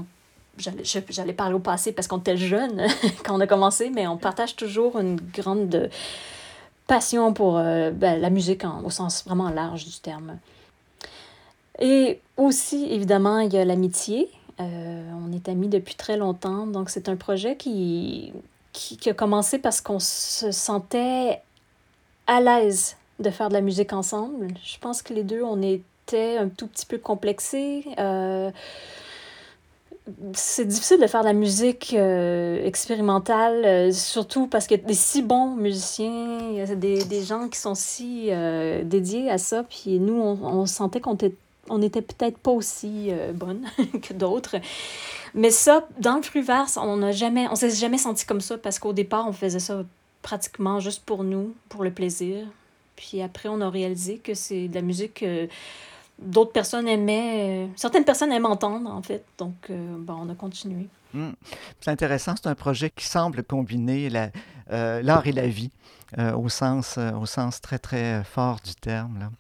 j'allais 0.59 1.33
parler 1.33 1.55
au 1.55 1.61
passé 1.61 1.92
parce 1.92 2.09
qu'on 2.09 2.19
était 2.19 2.37
jeune 2.37 2.87
quand 3.25 3.37
on 3.37 3.40
a 3.40 3.47
commencé, 3.47 3.90
mais 3.90 4.07
on 4.07 4.16
partage 4.16 4.57
toujours 4.57 4.99
une 4.99 5.16
grande 5.16 5.90
passion 6.87 7.33
pour 7.33 7.59
euh, 7.59 7.90
ben, 7.90 8.21
la 8.21 8.31
musique 8.31 8.62
au 8.85 8.90
sens 8.90 9.25
vraiment 9.25 9.51
large 9.51 9.85
du 9.85 9.99
terme. 10.01 10.38
Et 11.79 12.21
aussi, 12.37 12.87
évidemment, 12.90 13.40
il 13.40 13.53
y 13.53 13.59
a 13.59 13.64
l'amitié. 13.64 14.31
Euh, 14.61 15.11
on 15.27 15.33
est 15.33 15.49
amis 15.49 15.69
depuis 15.69 15.95
très 15.95 16.16
longtemps, 16.16 16.66
donc 16.66 16.88
c'est 16.88 17.09
un 17.09 17.16
projet 17.16 17.57
qui, 17.57 18.33
qui, 18.73 19.11
a 19.11 19.14
commencé 19.14 19.59
parce 19.59 19.83
qu'on 19.83 19.99
se 19.99 20.51
sentait 20.51 21.42
à 22.27 22.40
l'aise 22.40 22.97
de 23.19 23.31
faire 23.31 23.49
de 23.49 23.55
la 23.55 23.61
musique 23.61 23.92
ensemble. 23.92 24.49
Je 24.64 24.79
pense 24.79 25.03
que 25.03 25.12
les 25.12 25.25
deux, 25.25 25.42
on 25.42 25.61
était 25.61 26.38
un 26.38 26.49
tout 26.49 26.66
petit 26.66 26.87
peu 26.87 26.97
complexés. 26.97 27.85
Euh, 27.99 28.51
c'est 30.35 30.66
difficile 30.66 31.01
de 31.01 31.07
faire 31.07 31.23
de 31.23 31.27
la 31.27 31.33
musique 31.33 31.95
euh, 31.97 32.64
expérimentale, 32.64 33.64
euh, 33.64 33.92
surtout 33.92 34.47
parce 34.47 34.66
qu'il 34.66 34.79
y 34.79 34.83
a 34.83 34.87
des 34.87 34.95
si 34.95 35.23
bons 35.23 35.57
musiciens, 35.57 36.38
a 36.62 36.75
des, 36.75 37.05
des 37.05 37.23
gens 37.25 37.49
qui 37.49 37.59
sont 37.59 37.75
si 37.75 38.29
euh, 38.31 38.85
dédiés 38.85 39.31
à 39.31 39.38
ça, 39.38 39.64
puis 39.64 39.99
nous, 39.99 40.14
on, 40.14 40.38
on 40.42 40.66
sentait 40.66 41.01
qu'on 41.01 41.14
était, 41.14 41.35
on 41.69 41.83
était 41.83 42.03
peut-être 42.03 42.38
pas 42.38 42.53
aussi 42.53 43.11
bonnes 43.35 43.66
que 44.03 44.12
d'autres. 44.12 44.57
Mais 45.35 45.51
ça, 45.51 45.87
dans 45.99 46.16
le 46.16 46.23
Fruverse, 46.23 46.79
on 46.81 46.99
n'a 46.99 47.11
jamais, 47.11 47.49
on 47.51 47.57
s'est 47.57 47.71
jamais 47.71 47.99
senti 47.99 48.25
comme 48.25 48.40
ça 48.40 48.57
parce 48.59 48.79
qu'au 48.79 48.92
départ, 48.92 49.27
on 49.29 49.33
faisait 49.33 49.59
ça 49.59 49.83
pratiquement 50.23 50.79
juste 50.79 51.03
pour 51.05 51.25
nous, 51.25 51.55
pour 51.69 51.83
le 51.83 51.90
plaisir. 51.90 52.47
Puis 52.95 53.21
après, 53.21 53.49
on 53.49 53.61
a 53.61 53.69
réalisé 53.69 54.19
que 54.19 54.35
c'est 54.35 54.69
de 54.69 54.75
la 54.75 54.83
musique 54.83 55.25
d'autres 56.18 56.52
personnes 56.52 56.88
aimaient, 56.88 57.66
euh, 57.66 57.68
certaines 57.76 58.05
personnes 58.05 58.33
aiment 58.33 58.46
entendre, 58.46 58.90
en 58.90 59.02
fait. 59.02 59.24
Donc, 59.38 59.55
euh, 59.70 59.96
bon, 59.98 60.14
on 60.22 60.29
a 60.31 60.35
continué. 60.35 60.88
Hmm. 61.12 61.33
C'est 61.81 61.90
intéressant, 61.90 62.35
c'est 62.37 62.48
un 62.48 62.55
projet 62.55 62.90
qui 62.90 63.07
semble 63.07 63.42
combiner 63.42 64.11
euh, 64.70 65.02
l'art 65.02 65.26
et 65.26 65.33
la 65.33 65.46
vie 65.46 65.70
au, 66.18 66.48
sens, 66.48 66.98
au 66.98 67.26
sens 67.26 67.61
très, 67.61 67.79
très 67.79 68.22
fort 68.24 68.61
du 68.64 68.74
terme. 68.74 69.31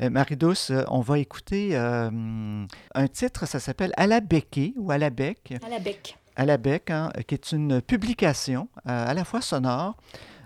Marie-Douce, 0.00 0.72
on 0.88 1.00
va 1.00 1.18
écouter 1.18 1.76
un 1.76 3.08
titre, 3.08 3.46
ça 3.46 3.60
s'appelle 3.60 3.92
À 3.96 4.06
la 4.06 4.20
becquée 4.20 4.74
ou 4.76 4.90
À 4.90 4.98
la 4.98 5.10
bec. 5.10 5.54
À 5.64 5.68
la 5.68 5.78
bec. 5.78 6.18
À 6.34 6.44
la 6.44 6.56
bec, 6.56 6.90
hein, 6.90 7.10
qui 7.26 7.34
est 7.34 7.52
une 7.52 7.80
publication 7.80 8.68
à 8.84 9.14
la 9.14 9.24
fois 9.24 9.40
sonore, 9.40 9.96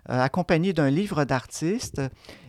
accompagnée 0.06 0.72
d'un 0.72 0.90
livre 0.90 1.24
d'artiste 1.24 2.02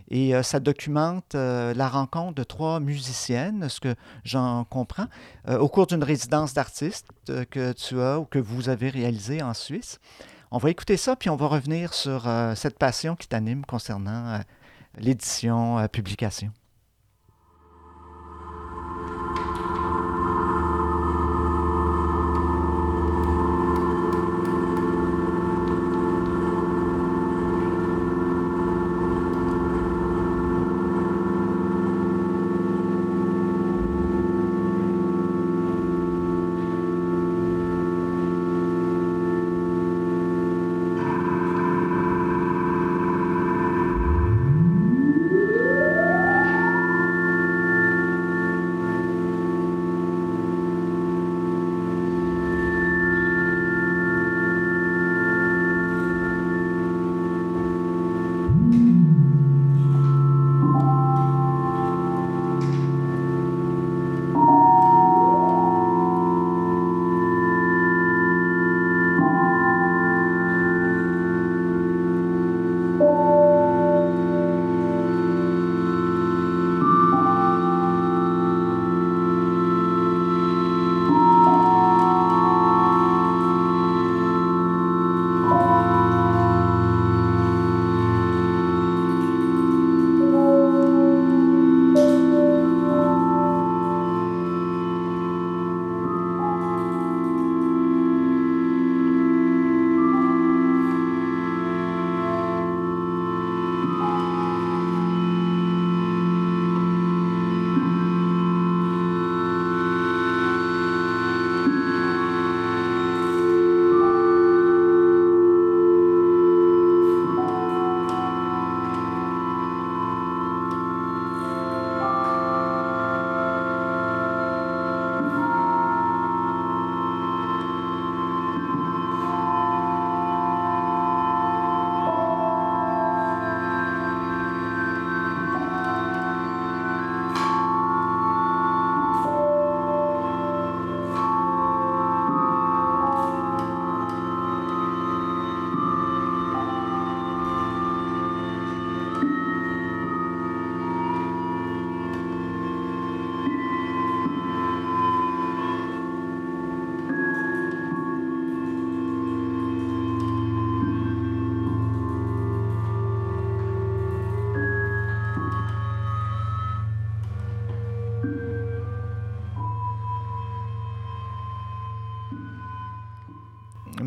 et 0.10 0.36
euh, 0.36 0.44
ça 0.44 0.60
documente 0.60 1.36
euh, 1.36 1.74
la 1.74 1.90
rencontre 1.90 2.36
de 2.36 2.44
trois 2.44 2.80
musiciennes, 2.80 3.68
ce 3.70 3.80
que 3.80 3.96
j'en 4.24 4.64
comprends, 4.64 5.08
euh, 5.48 5.58
au 5.58 5.68
cours 5.68 5.88
d'une 5.88 6.04
résidence 6.04 6.54
d'artiste 6.54 7.08
que 7.26 7.74
tu 7.74 8.00
as 8.02 8.20
ou 8.20 8.26
que 8.26 8.40
vous 8.40 8.70
avez 8.70 8.90
réalisée 8.90 9.42
en 9.42 9.54
Suisse. 9.54 10.00
On 10.52 10.60
va 10.60 10.70
écouter 10.70 10.96
ça, 10.96 11.16
puis 11.16 11.30
on 11.30 11.36
va 11.36 11.48
revenir 11.48 11.94
sur 11.94 12.26
cette 12.56 12.80
passion 12.80 13.18
qui 13.18 13.28
t'anime 13.28 13.66
concernant 13.66 14.40
l'édition, 14.98 15.86
publication. 15.90 16.54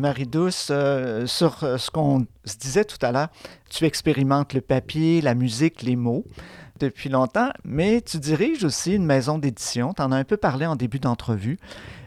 Marie-Douce, 0.01 0.67
euh, 0.71 1.25
sur 1.27 1.59
ce 1.59 1.89
qu'on 1.91 2.25
se 2.43 2.57
disait 2.57 2.83
tout 2.83 2.97
à 3.01 3.11
l'heure. 3.11 3.29
Tu 3.69 3.85
expérimentes 3.85 4.53
le 4.53 4.61
papier, 4.61 5.21
la 5.21 5.35
musique, 5.35 5.83
les 5.83 5.95
mots 5.95 6.25
depuis 6.79 7.09
longtemps, 7.09 7.51
mais 7.63 8.01
tu 8.01 8.17
diriges 8.17 8.63
aussi 8.63 8.95
une 8.95 9.05
maison 9.05 9.37
d'édition. 9.37 9.93
Tu 9.93 10.01
en 10.01 10.11
as 10.11 10.17
un 10.17 10.23
peu 10.23 10.37
parlé 10.37 10.65
en 10.65 10.75
début 10.75 10.99
d'entrevue. 10.99 11.59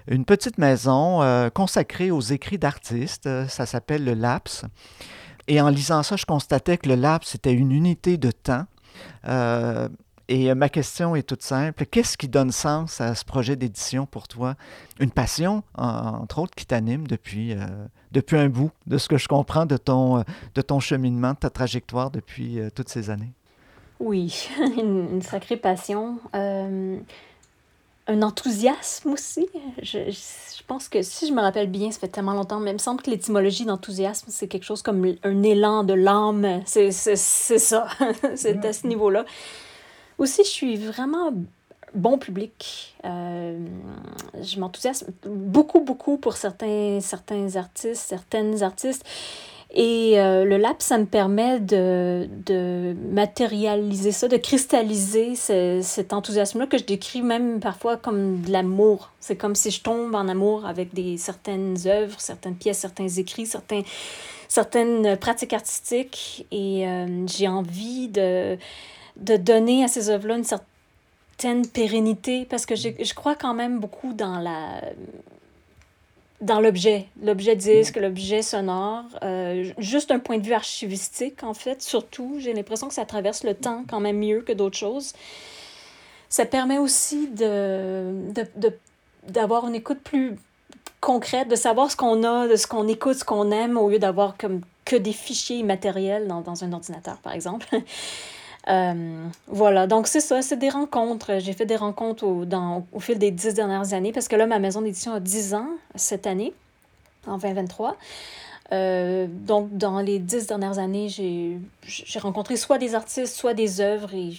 Une 0.08 0.24
petite 0.24 0.58
maison 0.58 1.20
consacrée 1.54 2.10
aux 2.10 2.20
écrits 2.20 2.58
d'artistes. 2.58 3.28
Ça 3.48 3.66
s'appelle 3.66 4.04
le 4.04 4.14
LAPS. 4.14 4.64
Et 5.46 5.60
en 5.60 5.68
lisant 5.68 6.02
ça, 6.02 6.16
je 6.16 6.26
constatais 6.26 6.76
que 6.76 6.88
le 6.88 6.96
LAPS, 6.96 7.28
c'était 7.28 7.52
une 7.52 7.70
unité 7.70 8.18
de 8.18 8.32
temps. 8.32 8.66
Et 10.28 10.50
euh, 10.50 10.54
ma 10.54 10.68
question 10.68 11.14
est 11.16 11.22
toute 11.22 11.42
simple. 11.42 11.84
Qu'est-ce 11.86 12.16
qui 12.16 12.28
donne 12.28 12.50
sens 12.50 13.00
à 13.00 13.14
ce 13.14 13.24
projet 13.24 13.56
d'édition 13.56 14.06
pour 14.06 14.26
toi? 14.28 14.54
Une 15.00 15.10
passion, 15.10 15.62
entre 15.76 16.38
autres, 16.38 16.54
qui 16.54 16.66
t'anime 16.66 17.06
depuis, 17.06 17.52
euh, 17.52 17.66
depuis 18.12 18.36
un 18.38 18.48
bout, 18.48 18.70
de 18.86 18.96
ce 18.96 19.08
que 19.08 19.18
je 19.18 19.28
comprends 19.28 19.66
de 19.66 19.76
ton, 19.76 20.18
euh, 20.18 20.22
de 20.54 20.62
ton 20.62 20.80
cheminement, 20.80 21.32
de 21.32 21.38
ta 21.38 21.50
trajectoire 21.50 22.10
depuis 22.10 22.58
toutes 22.74 22.88
ces 22.88 23.10
années? 23.10 23.32
Oui, 24.00 24.48
une, 24.78 25.20
sacrée 25.22 25.56
passion. 25.56 26.18
un 26.32 28.22
enthousiasme 28.22 29.12
aussi. 29.12 29.46
Je, 29.82 30.10
je, 30.10 30.62
pense 30.66 30.88
que 30.88 31.02
si 31.02 31.26
je 31.28 31.32
me 31.32 31.40
rappelle 31.40 31.70
bien, 31.70 31.90
ça 31.90 32.00
fait 32.00 32.08
tellement 32.08 32.34
longtemps, 32.34 32.60
mais 32.60 32.70
il 32.70 32.74
me 32.74 32.78
semble 32.78 33.02
que 33.02 33.10
l'étymologie 33.10 33.66
d'enthousiasme, 33.66 34.26
c'est 34.30 34.48
quelque 34.48 34.64
chose 34.64 34.82
comme 34.82 35.04
un 35.22 35.42
élan 35.42 35.84
de 35.84 35.94
l'âme. 35.94 36.62
C'est 36.64 36.90
ça, 36.92 37.88
c'est 38.36 38.64
à 38.64 38.72
ce 38.72 38.86
niveau-là. 38.86 39.26
Aussi, 40.18 40.44
je 40.44 40.50
suis 40.50 40.76
vraiment 40.76 41.32
bon 41.94 42.18
public. 42.18 42.94
Euh, 43.04 43.58
je 44.42 44.58
m'enthousiasme 44.58 45.12
beaucoup, 45.26 45.80
beaucoup 45.80 46.18
pour 46.18 46.36
certains, 46.36 46.98
certains 47.00 47.56
artistes, 47.56 48.02
certaines 48.08 48.62
artistes. 48.62 49.04
Et 49.76 50.20
euh, 50.20 50.44
le 50.44 50.56
lab, 50.56 50.76
ça 50.78 50.98
me 50.98 51.04
permet 51.04 51.58
de, 51.58 52.28
de 52.46 52.94
matérialiser 53.10 54.12
ça, 54.12 54.28
de 54.28 54.36
cristalliser 54.36 55.34
cet 55.34 56.12
enthousiasme-là 56.12 56.66
que 56.66 56.78
je 56.78 56.84
décris 56.84 57.22
même 57.22 57.58
parfois 57.58 57.96
comme 57.96 58.40
de 58.42 58.52
l'amour. 58.52 59.10
C'est 59.18 59.34
comme 59.34 59.56
si 59.56 59.72
je 59.72 59.82
tombe 59.82 60.14
en 60.14 60.28
amour 60.28 60.64
avec 60.64 60.94
des, 60.94 61.16
certaines 61.16 61.76
œuvres, 61.86 62.20
certaines 62.20 62.54
pièces, 62.54 62.78
certains 62.78 63.08
écrits, 63.08 63.46
certains, 63.46 63.82
certaines 64.46 65.16
pratiques 65.16 65.52
artistiques. 65.52 66.46
Et 66.52 66.86
euh, 66.86 67.26
j'ai 67.26 67.48
envie 67.48 68.06
de 68.06 68.56
de 69.16 69.36
donner 69.36 69.84
à 69.84 69.88
ces 69.88 70.10
œuvres-là 70.10 70.36
une 70.36 70.44
certaine 70.44 71.66
pérennité, 71.66 72.46
parce 72.48 72.66
que 72.66 72.74
je 72.74 73.14
crois 73.14 73.34
quand 73.34 73.54
même 73.54 73.80
beaucoup 73.80 74.12
dans 74.12 74.38
la 74.38 74.80
dans 76.44 76.60
l'objet, 76.60 77.06
l'objet 77.22 77.56
disque, 77.56 77.96
l'objet 77.96 78.42
sonore, 78.42 79.04
euh, 79.22 79.72
juste 79.78 80.10
un 80.10 80.18
point 80.18 80.38
de 80.38 80.44
vue 80.44 80.52
archivistique, 80.52 81.42
en 81.42 81.54
fait, 81.54 81.80
surtout, 81.80 82.36
j'ai 82.38 82.52
l'impression 82.52 82.88
que 82.88 82.94
ça 82.94 83.06
traverse 83.06 83.44
le 83.44 83.54
temps 83.54 83.84
quand 83.88 84.00
même 84.00 84.18
mieux 84.18 84.42
que 84.42 84.52
d'autres 84.52 84.76
choses. 84.76 85.14
Ça 86.28 86.44
permet 86.44 86.76
aussi 86.76 87.28
de, 87.28 88.12
d'avoir 89.28 89.62
de, 89.62 89.68
une 89.68 89.74
écoute 89.74 90.00
plus 90.00 90.36
concrète, 91.00 91.48
de 91.48 91.56
savoir 91.56 91.90
ce 91.90 91.96
qu'on 91.96 92.24
a, 92.24 92.46
de 92.46 92.56
ce 92.56 92.66
qu'on 92.66 92.88
écoute, 92.88 93.16
ce 93.16 93.24
qu'on 93.24 93.50
aime, 93.50 93.78
au 93.78 93.88
lieu 93.88 93.98
d'avoir 93.98 94.36
comme 94.36 94.60
que 94.84 94.96
des 94.96 95.12
fichiers 95.12 95.56
immatériels 95.56 96.26
dans, 96.26 96.42
dans 96.42 96.62
un 96.62 96.72
ordinateur, 96.74 97.16
par 97.18 97.32
exemple. 97.32 97.68
Euh, 98.68 99.26
voilà, 99.46 99.86
donc 99.86 100.06
c'est 100.06 100.20
ça, 100.20 100.42
c'est 100.42 100.56
des 100.56 100.70
rencontres. 100.70 101.38
J'ai 101.38 101.52
fait 101.52 101.66
des 101.66 101.76
rencontres 101.76 102.24
au, 102.24 102.44
dans, 102.44 102.86
au 102.92 103.00
fil 103.00 103.18
des 103.18 103.30
dix 103.30 103.54
dernières 103.54 103.92
années 103.92 104.12
parce 104.12 104.28
que 104.28 104.36
là, 104.36 104.46
ma 104.46 104.58
maison 104.58 104.80
d'édition 104.80 105.12
a 105.12 105.20
dix 105.20 105.54
ans 105.54 105.68
cette 105.94 106.26
année, 106.26 106.54
en 107.26 107.38
2023. 107.38 107.96
Euh, 108.72 109.26
donc, 109.28 109.76
dans 109.76 110.00
les 110.00 110.18
dix 110.18 110.46
dernières 110.46 110.78
années, 110.78 111.08
j'ai 111.08 112.18
rencontré 112.18 112.56
soit 112.56 112.78
des 112.78 112.94
artistes, 112.94 113.34
soit 113.34 113.54
des 113.54 113.80
œuvres 113.80 114.14
et 114.14 114.32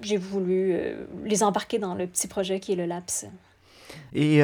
j'ai 0.00 0.16
voulu 0.16 0.72
euh, 0.72 1.06
les 1.24 1.42
embarquer 1.44 1.78
dans 1.78 1.94
le 1.94 2.06
petit 2.06 2.26
projet 2.26 2.58
qui 2.58 2.72
est 2.72 2.76
le 2.76 2.86
LAPS. 2.86 3.26
Et 4.14 4.42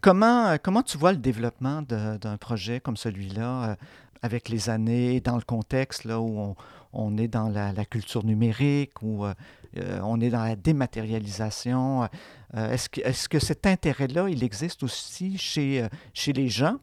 comment, 0.00 0.56
comment 0.62 0.82
tu 0.82 0.96
vois 0.96 1.12
le 1.12 1.18
développement 1.18 1.82
d'un 1.82 2.36
projet 2.38 2.80
comme 2.80 2.96
celui-là 2.96 3.76
avec 4.22 4.48
les 4.48 4.70
années, 4.70 5.20
dans 5.20 5.36
le 5.36 5.42
contexte 5.42 6.04
là, 6.04 6.20
où 6.20 6.38
on, 6.38 6.56
on 6.92 7.16
est 7.16 7.28
dans 7.28 7.48
la, 7.48 7.84
culture 7.84 8.24
numérique 8.24 9.02
ou 9.02 9.24
euh, 9.24 9.34
euh, 9.76 10.00
on 10.02 10.20
est 10.20 10.30
dans 10.30 10.44
la 10.44 10.56
dématérialisation. 10.56 12.08
Euh, 12.54 12.72
est-ce, 12.72 13.28
que, 13.28 13.38
cet 13.38 13.66
intérêt-là, 13.66 14.28
il 14.28 14.42
existe 14.42 14.82
aussi 14.82 15.38
chez 15.38 15.88
les 16.26 16.48
gens 16.48 16.78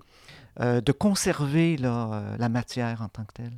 de 0.60 0.92
conserver 0.92 1.78
la 1.78 2.50
matière 2.50 3.02
en 3.02 3.10
tant 3.10 3.26
que 3.26 3.34
telle? 3.34 3.54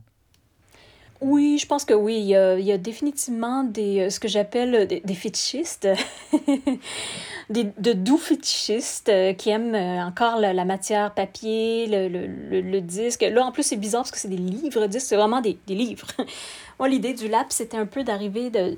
Oui, 1.20 1.58
je 1.58 1.66
pense 1.66 1.84
que 1.84 1.94
oui. 1.94 2.18
Il 2.18 2.28
y 2.28 2.36
a, 2.36 2.60
il 2.60 2.66
y 2.66 2.72
a 2.72 2.78
définitivement 2.78 3.64
des, 3.64 4.10
ce 4.10 4.20
que 4.20 4.28
j'appelle 4.28 4.88
des, 4.88 5.00
des 5.00 5.14
fétichistes, 5.16 5.88
des, 7.50 7.64
de 7.64 7.94
doux 7.94 8.18
fétichistes 8.18 9.12
qui 9.38 9.50
aiment 9.50 9.76
encore 9.76 10.38
la, 10.38 10.66
matière 10.66 11.14
papier, 11.14 11.88
le, 11.88 12.08
le, 12.08 12.62
le, 12.62 12.82
disque. 12.82 13.22
Là, 13.22 13.46
en 13.46 13.52
plus, 13.52 13.64
c'est 13.64 13.78
bizarre 13.78 14.02
parce 14.02 14.12
que 14.12 14.20
c'est 14.20 14.28
des 14.28 14.38
livres 14.38 14.86
disques, 14.86 15.08
c'est 15.08 15.16
vraiment 15.16 15.42
des, 15.42 15.58
des 15.66 15.76
livres. 15.76 16.08
Moi, 16.80 16.88
l'idée 16.88 17.14
du 17.14 17.28
lab, 17.28 17.48
c'était 17.50 17.78
un 17.78 17.88
peu 17.88 18.04
d'arriver, 18.04 18.52
de, 18.52 18.76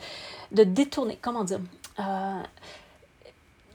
de 0.54 0.64
détourner, 0.64 1.18
comment 1.22 1.44
dire, 1.44 1.60
euh, 2.00 2.42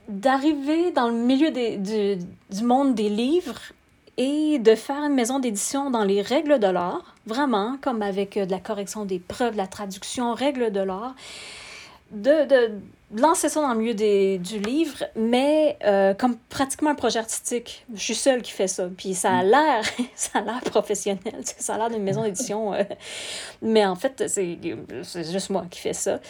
d'arriver 0.09 0.91
dans 0.93 1.09
le 1.09 1.15
milieu 1.15 1.51
des, 1.51 1.77
du, 1.77 2.17
du 2.51 2.65
monde 2.65 2.95
des 2.95 3.11
livres 3.11 3.61
et 4.17 4.59
de 4.59 4.75
faire 4.75 5.03
une 5.03 5.15
maison 5.15 5.39
d'édition 5.39 5.91
dans 5.91 6.05
les 6.05 6.23
règles 6.23 6.59
de 6.59 6.67
l'art, 6.67 7.15
vraiment, 7.27 7.77
comme 7.81 8.03
avec 8.03 8.37
euh, 8.37 8.47
de 8.47 8.51
la 8.51 8.61
correction 8.61 9.05
des 9.05 9.19
preuves, 9.19 9.53
de 9.53 9.57
la 9.57 9.67
traduction, 9.67 10.35
règles 10.35 10.71
de 10.71 10.81
l'art, 10.81 11.15
de, 12.12 12.47
de, 12.47 12.73
lancer 13.17 13.49
ça 13.49 13.61
dans 13.61 13.73
le 13.73 13.79
milieu 13.79 13.95
des, 13.95 14.39
du 14.39 14.61
livre, 14.61 15.05
mais 15.17 15.77
euh, 15.85 16.15
comme 16.15 16.37
pratiquement 16.49 16.91
un 16.91 16.95
projet 16.95 17.19
artistique. 17.19 17.85
Je 17.93 18.03
suis 18.03 18.15
seule 18.15 18.43
qui 18.43 18.53
fait 18.53 18.69
ça. 18.69 18.89
Puis 18.97 19.15
ça 19.15 19.31
a 19.33 19.43
mm. 19.43 19.49
l'air, 19.49 19.85
ça 20.15 20.39
a 20.39 20.43
l'air 20.43 20.61
professionnel, 20.61 21.41
ça 21.43 21.75
a 21.75 21.79
l'air 21.79 21.91
d'une 21.91 22.03
maison 22.03 22.23
d'édition. 22.23 22.73
Euh, 22.73 22.85
mais 23.62 23.85
en 23.85 23.97
fait, 23.97 24.25
c'est 24.29 24.59
juste 25.33 25.51
moi 25.51 25.65
qui 25.71 25.81
fais 25.81 25.93
ça. 25.93 26.21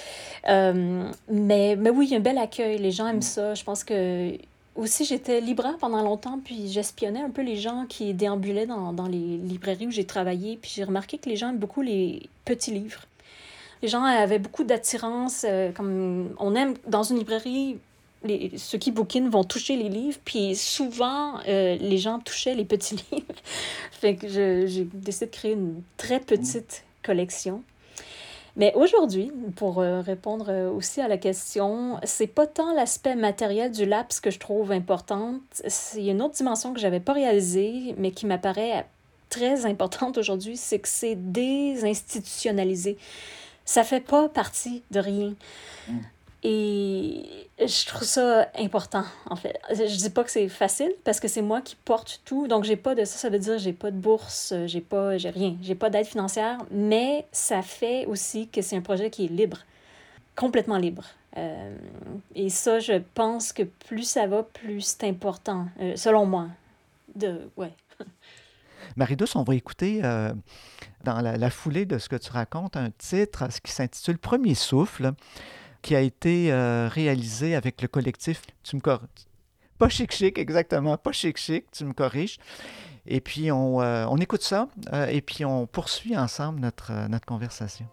mais, 0.47 1.77
mais 1.77 1.91
oui, 1.91 2.07
il 2.07 2.13
y 2.13 2.15
a 2.15 2.19
un 2.19 2.21
bel 2.21 2.39
accueil. 2.39 2.79
Les 2.79 2.93
gens 2.93 3.09
aiment 3.09 3.23
ça. 3.23 3.55
Je 3.55 3.63
pense 3.63 3.85
que 3.85 4.39
aussi, 4.77 5.05
j'étais 5.05 5.41
libraire 5.41 5.77
pendant 5.79 6.03
longtemps, 6.03 6.41
puis 6.45 6.69
j'espionnais 6.69 7.21
un 7.21 7.31
peu 7.31 7.43
les 7.43 7.57
gens 7.57 7.87
qui 7.89 8.13
déambulaient 8.15 8.67
dans, 8.67 8.93
dans 8.93 9.07
les 9.07 9.39
librairies 9.39 9.87
où 9.87 9.91
j'ai 9.91 10.05
travaillé, 10.05 10.59
puis 10.61 10.71
j'ai 10.75 10.85
remarqué 10.85 11.19
que 11.19 11.29
les 11.29 11.37
gens 11.37 11.51
aiment 11.51 11.59
beaucoup 11.59 11.83
les 11.83 12.29
petits 12.45 12.73
livres. 12.73 13.03
Les 13.83 13.89
gens 13.89 14.03
avaient 14.03 14.39
beaucoup 14.39 14.65
d'attirance, 14.65 15.45
euh, 15.49 15.71
comme 15.71 16.35
on 16.39 16.55
aime 16.55 16.75
dans 16.87 17.03
une 17.03 17.19
librairie, 17.19 17.77
les, 18.25 18.53
ceux 18.57 18.79
qui 18.79 18.91
bouquinent 18.91 19.29
vont 19.29 19.45
toucher 19.45 19.77
les 19.77 19.89
livres, 19.89 20.19
puis 20.25 20.57
souvent, 20.57 21.39
euh, 21.47 21.77
les 21.77 21.99
gens 21.99 22.19
touchaient 22.19 22.55
les 22.55 22.65
petits 22.65 22.97
livres. 23.13 23.27
fait 23.93 24.17
que 24.17 24.29
j'ai 24.29 24.89
décidé 24.93 25.27
de 25.27 25.31
créer 25.31 25.53
une 25.53 25.83
très 25.97 26.19
petite 26.19 26.85
collection. 27.03 27.63
Mais 28.57 28.73
aujourd'hui, 28.75 29.33
pour 29.57 29.81
euh, 29.81 30.01
répondre 30.01 30.47
euh, 30.49 30.71
aussi 30.71 31.01
à 31.01 31.09
la 31.09 31.19
question, 31.19 31.99
c'est 32.05 32.29
pas 32.29 32.47
tant 32.47 32.73
l'aspect 32.73 33.17
matériel 33.17 33.73
du 33.73 33.85
laps 33.85 34.21
que 34.21 34.31
je 34.31 34.39
trouve 34.39 34.71
importante. 34.71 35.41
A 35.65 35.99
une 35.99 36.23
autre 36.23 36.35
dimension 36.35 36.73
que 36.73 36.79
j'avais 36.79 37.01
pas 37.01 37.15
réalisée, 37.15 37.95
mais 37.99 38.13
qui 38.13 38.27
m'apparaît 38.27 38.87
très 39.29 39.67
importante 39.67 40.19
aujourd'hui, 40.19 40.57
c'est 40.57 40.79
que 40.79 40.89
c'est 40.89 41.17
désinstitutionnalisé. 41.17 42.97
Ça 43.65 43.83
fait 43.83 44.01
pas 44.01 44.29
partie 44.29 44.83
de 44.93 45.01
rien. 45.01 45.35
Et 46.47 47.49
je 47.59 47.87
trouve 47.87 48.03
ça 48.03 48.49
important, 48.59 49.05
en 49.31 49.37
fait. 49.37 49.59
Je 49.71 49.97
dis 49.97 50.11
pas 50.11 50.25
que 50.25 50.31
c'est 50.31 50.49
facile 50.49 50.93
parce 51.03 51.19
que 51.19 51.27
c'est 51.27 51.43
moi 51.43 51.63
qui 51.63 51.75
porte 51.75 52.21
tout. 52.25 52.47
Donc, 52.49 52.65
j'ai 52.65 52.77
pas 52.77 52.95
de 52.95 53.05
ça. 53.05 53.17
Ça 53.17 53.31
veut 53.31 53.39
dire 53.39 53.59
j'ai 53.59 53.73
pas 53.73 53.91
de 53.91 53.97
bourse, 53.97 54.53
j'ai 54.67 54.83
pas, 54.83 55.17
j'ai 55.17 55.31
rien. 55.31 55.57
J'ai 55.63 55.75
pas 55.75 55.89
d'aide 55.89 56.07
financière. 56.07 56.59
Mais 56.71 57.27
ça 57.33 57.63
fait 57.63 58.05
aussi 58.07 58.49
que 58.49 58.61
c'est 58.61 58.77
un 58.77 58.83
projet 58.83 59.11
qui 59.11 59.25
est 59.25 59.29
libre. 59.29 59.59
Complètement 60.37 60.77
libre. 60.77 61.05
Euh, 61.37 61.77
et 62.35 62.49
ça, 62.49 62.79
je 62.79 63.01
pense 63.15 63.53
que 63.53 63.63
plus 63.63 64.05
ça 64.05 64.27
va, 64.27 64.43
plus 64.43 64.83
c'est 64.83 65.09
important, 65.09 65.67
euh, 65.81 65.97
selon 65.97 66.27
moi. 66.27 66.49
De, 67.15 67.51
ouais. 67.57 67.73
Marie-Douce, 68.97 69.35
on 69.37 69.43
va 69.43 69.55
écouter 69.55 70.01
euh, 70.05 70.33
dans 71.03 71.21
la, 71.21 71.51
foulée 71.51 71.87
de 71.87 71.99
ce 71.99 72.09
que 72.09 72.17
tu 72.17 72.31
racontes 72.31 72.77
un 72.77 72.91
titre 72.91 73.49
qui 73.63 73.73
s'intitule 73.73 74.19
Premier 74.19 74.55
souffle 74.55 75.13
qui 75.85 75.95
a 75.95 76.01
été 76.01 76.51
euh, 76.51 76.89
réalisé 76.89 77.55
avec 77.55 77.83
le 77.83 77.89
collectif. 77.89 78.41
Tu 78.63 78.75
me 78.75 78.81
corriges. 78.81 79.29
Pas 79.79 79.91
chic 79.91 80.13
chic, 80.13 80.39
exactement. 80.39 80.97
Pas 80.97 81.13
chic 81.13 81.37
chic, 81.37 81.71
tu 81.71 81.85
me 81.85 81.93
corriges. 81.93 82.39
Et 83.07 83.21
puis 83.21 83.53
on, 83.53 83.83
euh, 83.83 84.07
on 84.09 84.17
écoute 84.17 84.43
ça 84.43 84.69
euh, 84.95 85.07
et 85.07 85.21
puis 85.21 85.45
on 85.45 85.67
poursuit 85.67 86.17
ensemble 86.17 86.61
notre, 86.61 87.07
notre 87.09 87.27
conversation. 87.27 87.87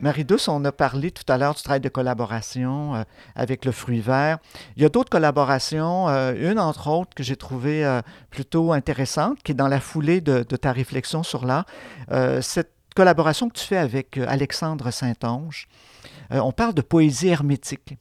Marie-Douce, 0.00 0.48
on 0.48 0.64
a 0.64 0.72
parlé 0.72 1.10
tout 1.10 1.30
à 1.30 1.36
l'heure 1.36 1.54
du 1.54 1.62
travail 1.62 1.80
de 1.80 1.90
collaboration 1.90 2.94
euh, 2.94 3.02
avec 3.34 3.66
le 3.66 3.72
fruit 3.72 4.00
vert. 4.00 4.38
Il 4.76 4.82
y 4.82 4.86
a 4.86 4.88
d'autres 4.88 5.10
collaborations, 5.10 6.08
euh, 6.08 6.32
une 6.50 6.58
entre 6.58 6.88
autres 6.88 7.14
que 7.14 7.22
j'ai 7.22 7.36
trouvée 7.36 7.84
euh, 7.84 8.00
plutôt 8.30 8.72
intéressante, 8.72 9.42
qui 9.42 9.52
est 9.52 9.54
dans 9.54 9.68
la 9.68 9.80
foulée 9.80 10.22
de, 10.22 10.42
ta 10.42 10.72
réflexion 10.72 11.22
sur 11.22 11.44
l'art. 11.44 11.66
cette 12.40 12.72
collaboration 12.96 13.48
que 13.48 13.54
tu 13.58 13.64
fais 13.64 13.76
avec 13.76 14.18
Alexandre 14.18 14.90
Saint-Onge, 14.90 15.68
on 16.30 16.52
parle 16.52 16.74
de 16.74 16.82
poésie 16.82 17.28
hermétique. 17.28 17.96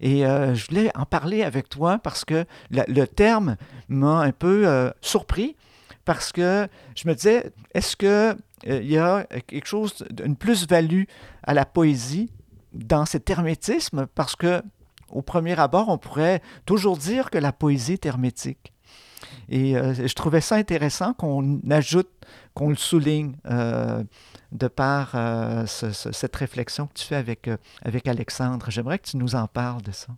Et 0.00 0.22
je 0.22 0.66
voulais 0.66 0.90
en 0.94 1.06
parler 1.06 1.42
avec 1.42 1.68
toi 1.68 1.98
parce 2.02 2.24
que 2.24 2.44
le 2.70 3.04
terme 3.06 3.56
m'a 3.88 4.20
un 4.20 4.32
peu 4.32 4.92
surpris 5.00 5.56
parce 6.06 6.32
que 6.32 6.68
je 6.94 7.06
me 7.08 7.14
disais, 7.14 7.52
est-ce 7.74 7.96
euh, 8.04 8.34
il 8.64 8.90
y 8.90 8.98
a 8.98 9.24
quelque 9.46 9.66
chose, 9.66 10.04
une 10.24 10.36
plus-value 10.36 11.04
à 11.42 11.54
la 11.54 11.64
poésie 11.64 12.30
dans 12.72 13.06
cet 13.06 13.28
hermétisme? 13.30 14.06
Parce 14.14 14.36
que 14.36 14.62
au 15.10 15.22
premier 15.22 15.58
abord, 15.58 15.88
on 15.88 15.98
pourrait 15.98 16.42
toujours 16.64 16.96
dire 16.96 17.30
que 17.30 17.38
la 17.38 17.52
poésie 17.52 17.92
est 17.92 18.06
hermétique. 18.06 18.72
Et 19.48 19.76
euh, 19.76 19.94
je 19.94 20.14
trouvais 20.14 20.40
ça 20.40 20.56
intéressant 20.56 21.14
qu'on 21.14 21.60
ajoute, 21.70 22.10
qu'on 22.54 22.70
le 22.70 22.76
souligne 22.76 23.36
euh, 23.48 24.02
de 24.52 24.68
par 24.68 25.14
cette 25.66 26.36
réflexion 26.36 26.86
que 26.86 26.94
tu 26.94 27.04
fais 27.04 27.16
avec, 27.16 27.48
avec 27.82 28.08
Alexandre. 28.08 28.66
J'aimerais 28.70 28.98
que 28.98 29.08
tu 29.08 29.16
nous 29.16 29.34
en 29.34 29.46
parles 29.46 29.82
de 29.82 29.92
ça. 29.92 30.08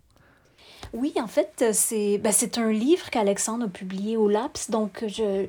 Oui, 0.93 1.13
en 1.17 1.27
fait, 1.27 1.65
c'est 1.73 2.17
ben, 2.17 2.33
un 2.57 2.71
livre 2.71 3.09
qu'Alexandre 3.09 3.65
a 3.65 3.67
publié 3.67 4.17
au 4.17 4.27
LAPS, 4.27 4.69
donc 4.69 5.03
je 5.07 5.45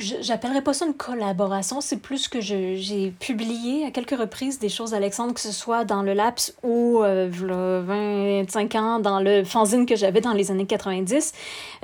J'appellerais 0.00 0.62
pas 0.62 0.72
ça 0.72 0.86
une 0.86 0.94
collaboration, 0.94 1.80
c'est 1.80 1.98
plus 1.98 2.26
que 2.28 2.40
j'ai 2.40 3.12
publié 3.20 3.84
à 3.84 3.90
quelques 3.90 4.18
reprises 4.18 4.58
des 4.58 4.70
choses 4.70 4.92
d'Alexandre, 4.92 5.34
que 5.34 5.40
ce 5.40 5.52
soit 5.52 5.84
dans 5.84 6.02
le 6.02 6.14
laps 6.14 6.54
ou 6.62 7.02
euh, 7.02 7.28
25 7.30 8.74
ans 8.76 8.98
dans 8.98 9.20
le 9.20 9.44
fanzine 9.44 9.84
que 9.84 9.96
j'avais 9.96 10.20
dans 10.20 10.32
les 10.32 10.50
années 10.50 10.66
90. 10.66 11.32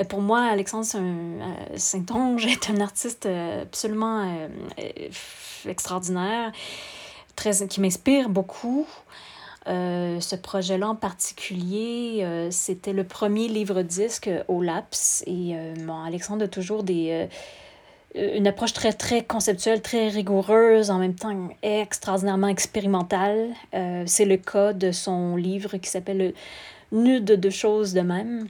Euh, 0.00 0.04
pour 0.04 0.22
moi, 0.22 0.40
Alexandre 0.40 0.86
Saint-Onge 1.76 2.46
est 2.46 2.70
un 2.70 2.80
artiste 2.80 3.26
euh, 3.26 3.62
absolument 3.62 4.22
euh, 4.22 5.08
extraordinaire, 5.68 6.52
très, 7.34 7.66
qui 7.68 7.80
m'inspire 7.80 8.30
beaucoup. 8.30 8.86
ce 9.66 10.36
projet-là 10.36 10.88
en 10.88 10.94
particulier, 10.94 12.48
c'était 12.50 12.92
le 12.92 13.04
premier 13.04 13.48
livre-disque 13.48 14.30
au 14.48 14.62
LAPS. 14.62 15.24
Et 15.26 15.54
bon, 15.80 16.02
Alexandre 16.02 16.44
a 16.44 16.48
toujours 16.48 16.82
des, 16.82 17.10
euh, 17.10 17.26
une 18.16 18.46
approche 18.46 18.72
très, 18.72 18.92
très 18.92 19.22
conceptuelle, 19.22 19.82
très 19.82 20.08
rigoureuse, 20.08 20.90
en 20.90 20.98
même 20.98 21.14
temps 21.14 21.50
extraordinairement 21.62 22.48
expérimentale. 22.48 23.48
Euh, 23.74 24.04
c'est 24.06 24.24
le 24.24 24.36
cas 24.38 24.72
de 24.72 24.90
son 24.90 25.36
livre 25.36 25.76
qui 25.76 25.90
s'appelle 25.90 26.32
Nude 26.92 27.24
de 27.24 27.50
choses 27.50 27.92
de 27.92 28.00
même. 28.00 28.48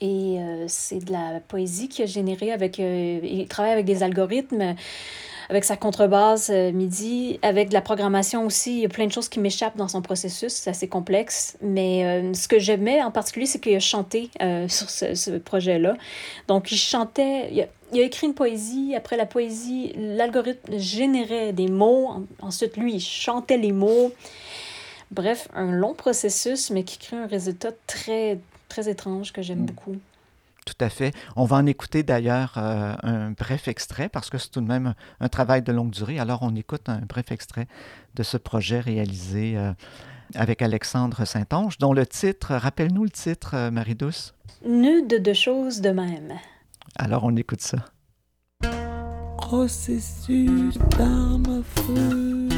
Et 0.00 0.38
euh, 0.38 0.64
c'est 0.68 1.04
de 1.04 1.12
la 1.12 1.40
poésie 1.46 1.88
qui 1.88 2.02
a 2.02 2.06
généré 2.06 2.50
avec... 2.50 2.78
il 2.78 3.46
travaille 3.48 3.72
avec 3.72 3.84
des 3.84 4.02
algorithmes 4.02 4.74
avec 5.50 5.64
sa 5.64 5.76
contrebasse 5.76 6.48
MIDI, 6.48 7.38
avec 7.42 7.68
de 7.68 7.74
la 7.74 7.82
programmation 7.82 8.46
aussi. 8.46 8.76
Il 8.76 8.78
y 8.80 8.86
a 8.86 8.88
plein 8.88 9.06
de 9.06 9.12
choses 9.12 9.28
qui 9.28 9.38
m'échappent 9.38 9.76
dans 9.76 9.88
son 9.88 10.00
processus, 10.00 10.52
c'est 10.52 10.70
assez 10.70 10.88
complexe. 10.88 11.58
Mais 11.60 12.32
ce 12.32 12.48
que 12.48 12.58
j'aimais 12.58 13.02
en 13.02 13.10
particulier, 13.10 13.44
c'est 13.44 13.60
qu'il 13.60 13.74
a 13.74 13.80
chanté 13.80 14.30
sur 14.68 14.88
ce, 14.88 15.36
projet-là. 15.36 15.94
Donc, 16.48 16.72
il 16.72 16.78
chantait 16.78 17.68
écrit 18.00 18.26
une 18.26 18.34
poésie. 18.34 18.94
Après 18.96 19.16
la 19.16 19.26
poésie, 19.26 19.92
l'algorithme 19.96 20.78
générait 20.78 21.52
des 21.52 21.68
mots. 21.68 22.26
Ensuite, 22.40 22.76
lui, 22.76 22.94
il 22.94 23.00
chantait 23.00 23.58
les 23.58 23.72
mots. 23.72 24.12
Bref, 25.10 25.48
un 25.54 25.70
long 25.70 25.94
processus, 25.94 26.70
mais 26.70 26.84
qui 26.84 26.98
crée 26.98 27.18
un 27.18 27.26
résultat 27.26 27.70
très, 27.86 28.40
très 28.68 28.88
étrange 28.88 29.32
que 29.32 29.42
j'aime 29.42 29.62
mm. 29.62 29.66
beaucoup. 29.66 29.96
Tout 30.64 30.84
à 30.84 30.88
fait. 30.88 31.12
On 31.34 31.44
va 31.44 31.56
en 31.56 31.66
écouter 31.66 32.04
d'ailleurs 32.04 32.54
euh, 32.56 32.94
un 33.02 33.30
bref 33.32 33.66
extrait 33.66 34.08
parce 34.08 34.30
que 34.30 34.38
c'est 34.38 34.50
tout 34.50 34.60
de 34.60 34.66
même 34.66 34.94
un 35.20 35.28
travail 35.28 35.62
de 35.62 35.72
longue 35.72 35.90
durée. 35.90 36.20
Alors 36.20 36.38
on 36.42 36.54
écoute 36.54 36.88
un 36.88 37.00
bref 37.00 37.32
extrait 37.32 37.66
de 38.14 38.22
ce 38.22 38.36
projet 38.36 38.78
réalisé 38.78 39.54
euh, 39.56 39.72
avec 40.36 40.62
Alexandre 40.62 41.24
Saint-Onge, 41.24 41.78
dont 41.78 41.92
le 41.92 42.06
titre, 42.06 42.54
rappelle-nous 42.54 43.04
le 43.04 43.10
titre, 43.10 43.54
euh, 43.54 43.70
Marie-Douce? 43.72 44.34
Nude 44.64 45.20
de 45.20 45.32
choses 45.32 45.80
de 45.80 45.90
même. 45.90 46.38
Alors 46.96 47.24
on 47.24 47.34
écoute 47.36 47.62
ça. 47.62 47.78
Processus 49.38 50.76
d'arme 50.98 51.44
à 51.46 51.62
feu. 51.80 52.48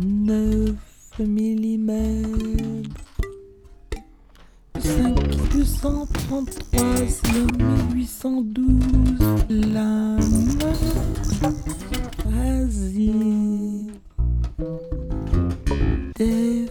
9 0.00 0.70
mm 1.18 1.90
5233 4.78 6.80
812 7.94 9.46
lames 9.48 10.58
Vas-y. 12.26 13.12
Def 16.16 16.70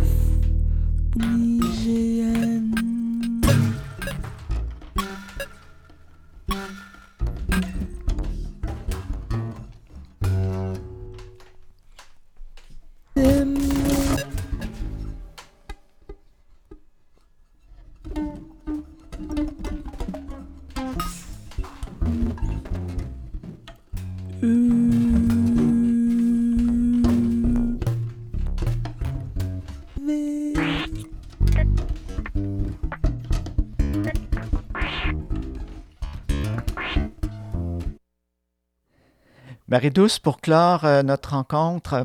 Marie-Douce, 39.72 40.20
pour 40.20 40.42
clore 40.42 40.84
euh, 40.84 41.02
notre 41.02 41.30
rencontre, 41.30 41.94
euh, 41.94 42.04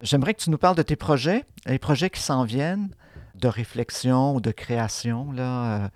j'aimerais 0.00 0.32
que 0.32 0.40
tu 0.40 0.50
nous 0.50 0.58
parles 0.58 0.76
de 0.76 0.82
tes 0.82 0.94
projets, 0.94 1.44
les 1.66 1.80
projets 1.80 2.08
qui 2.08 2.20
s'en 2.20 2.44
viennent, 2.44 2.88
de 3.34 3.48
réflexion 3.48 4.36
ou 4.36 4.40
de 4.40 4.52
création. 4.52 5.32
Là, 5.32 5.90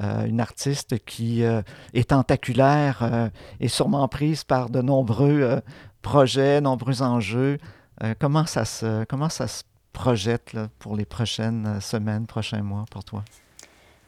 euh, 0.00 0.26
une 0.26 0.40
artiste 0.40 0.98
qui 1.04 1.42
est 1.42 2.08
tentaculaire 2.08 3.30
et 3.60 3.68
sûrement 3.68 4.08
prise 4.08 4.42
par 4.42 4.68
de 4.68 4.82
nombreux 4.82 5.60
projets, 6.00 6.60
nombreux 6.60 7.02
enjeux. 7.02 7.58
comment, 8.18 8.46
ça 8.46 8.64
se, 8.64 9.04
comment 9.04 9.28
ça 9.28 9.46
se 9.46 9.62
projette 9.92 10.56
pour 10.80 10.96
les 10.96 11.04
prochaines 11.04 11.80
semaines, 11.80 12.26
prochains 12.26 12.62
mois 12.62 12.84
pour 12.90 13.04
toi? 13.04 13.22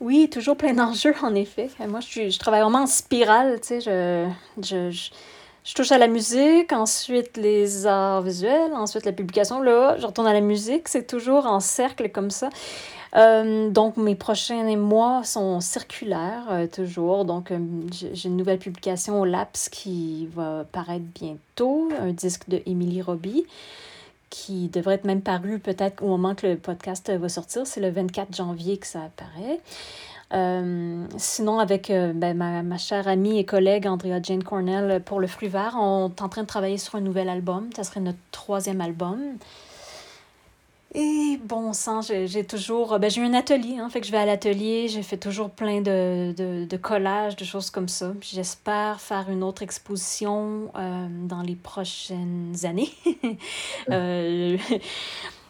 Oui, 0.00 0.28
toujours 0.32 0.56
plein 0.56 0.72
d'enjeux, 0.72 1.14
en 1.22 1.34
effet. 1.34 1.70
Moi, 1.86 2.00
je, 2.00 2.36
travaille 2.38 2.62
vraiment 2.62 2.82
en 2.82 2.86
spirale, 2.86 3.60
tu 3.60 3.80
sais, 3.80 3.80
je 3.80 4.28
je 4.60 5.10
touche 5.72 5.92
à 5.92 5.98
la 5.98 6.08
musique, 6.08 6.72
ensuite 6.72 7.38
les 7.38 7.86
arts 7.86 8.20
visuels, 8.20 8.74
ensuite 8.74 9.06
la 9.06 9.12
publication. 9.12 9.62
Là, 9.62 9.96
je 9.98 10.06
retourne 10.06 10.26
à 10.26 10.34
la 10.34 10.42
musique. 10.42 10.88
C'est 10.88 11.06
toujours 11.06 11.46
en 11.46 11.58
cercle 11.58 12.10
comme 12.10 12.30
ça. 12.30 12.50
Euh, 13.16 13.70
donc, 13.70 13.96
mes 13.96 14.14
prochains 14.14 14.76
mois 14.76 15.22
sont 15.24 15.60
circulaires, 15.60 16.46
euh, 16.50 16.66
toujours. 16.66 17.24
Donc, 17.24 17.50
euh, 17.50 17.58
j'ai 17.92 18.28
une 18.28 18.36
nouvelle 18.36 18.58
publication 18.58 19.20
au 19.20 19.24
LAPS 19.24 19.68
qui 19.70 20.28
va 20.34 20.64
paraître 20.70 21.04
bientôt, 21.14 21.88
un 21.98 22.12
disque 22.12 22.48
de 22.48 22.60
Émilie 22.66 23.02
Roby, 23.02 23.46
qui 24.30 24.68
devrait 24.68 24.96
être 24.96 25.04
même 25.04 25.22
paru 25.22 25.60
peut-être 25.60 26.02
au 26.02 26.08
moment 26.08 26.34
que 26.34 26.46
le 26.46 26.56
podcast 26.56 27.10
va 27.10 27.28
sortir. 27.28 27.66
C'est 27.66 27.80
le 27.80 27.90
24 27.90 28.34
janvier 28.34 28.78
que 28.78 28.86
ça 28.86 29.04
apparaît. 29.04 29.60
Sinon, 30.30 31.58
avec 31.58 31.88
ben, 31.88 32.36
ma, 32.36 32.62
ma, 32.62 32.78
chère 32.78 33.08
amie 33.08 33.38
et 33.38 33.44
collègue 33.44 33.86
Andrea 33.86 34.20
Jane 34.22 34.42
Cornell 34.42 35.02
pour 35.04 35.20
Le 35.20 35.26
Fruit 35.26 35.48
Vert, 35.48 35.76
on 35.78 36.08
est 36.08 36.22
en 36.22 36.28
train 36.28 36.42
de 36.42 36.48
travailler 36.48 36.78
sur 36.78 36.96
un 36.96 37.00
nouvel 37.00 37.28
album. 37.28 37.70
Ça 37.76 37.84
serait 37.84 38.00
notre 38.00 38.18
troisième 38.32 38.80
album. 38.80 39.36
Et 40.96 41.40
bon 41.42 41.72
sang, 41.72 42.02
j'ai 42.02 42.44
toujours. 42.44 43.00
Ben, 43.00 43.10
j'ai 43.10 43.20
un 43.20 43.34
atelier, 43.34 43.78
hein, 43.78 43.90
fait 43.90 44.00
que 44.00 44.06
je 44.06 44.12
vais 44.12 44.18
à 44.18 44.24
l'atelier, 44.26 44.86
j'ai 44.86 45.02
fait 45.02 45.16
toujours 45.16 45.50
plein 45.50 45.80
de, 45.80 46.32
de, 46.36 46.66
de, 46.66 46.76
collages, 46.76 47.34
de 47.34 47.44
choses 47.44 47.68
comme 47.70 47.88
ça. 47.88 48.12
J'espère 48.20 49.00
faire 49.00 49.28
une 49.28 49.42
autre 49.42 49.62
exposition 49.62 50.70
euh, 50.76 51.08
dans 51.24 51.42
les 51.42 51.56
prochaines 51.56 52.54
années. 52.62 52.92
euh, 53.90 54.56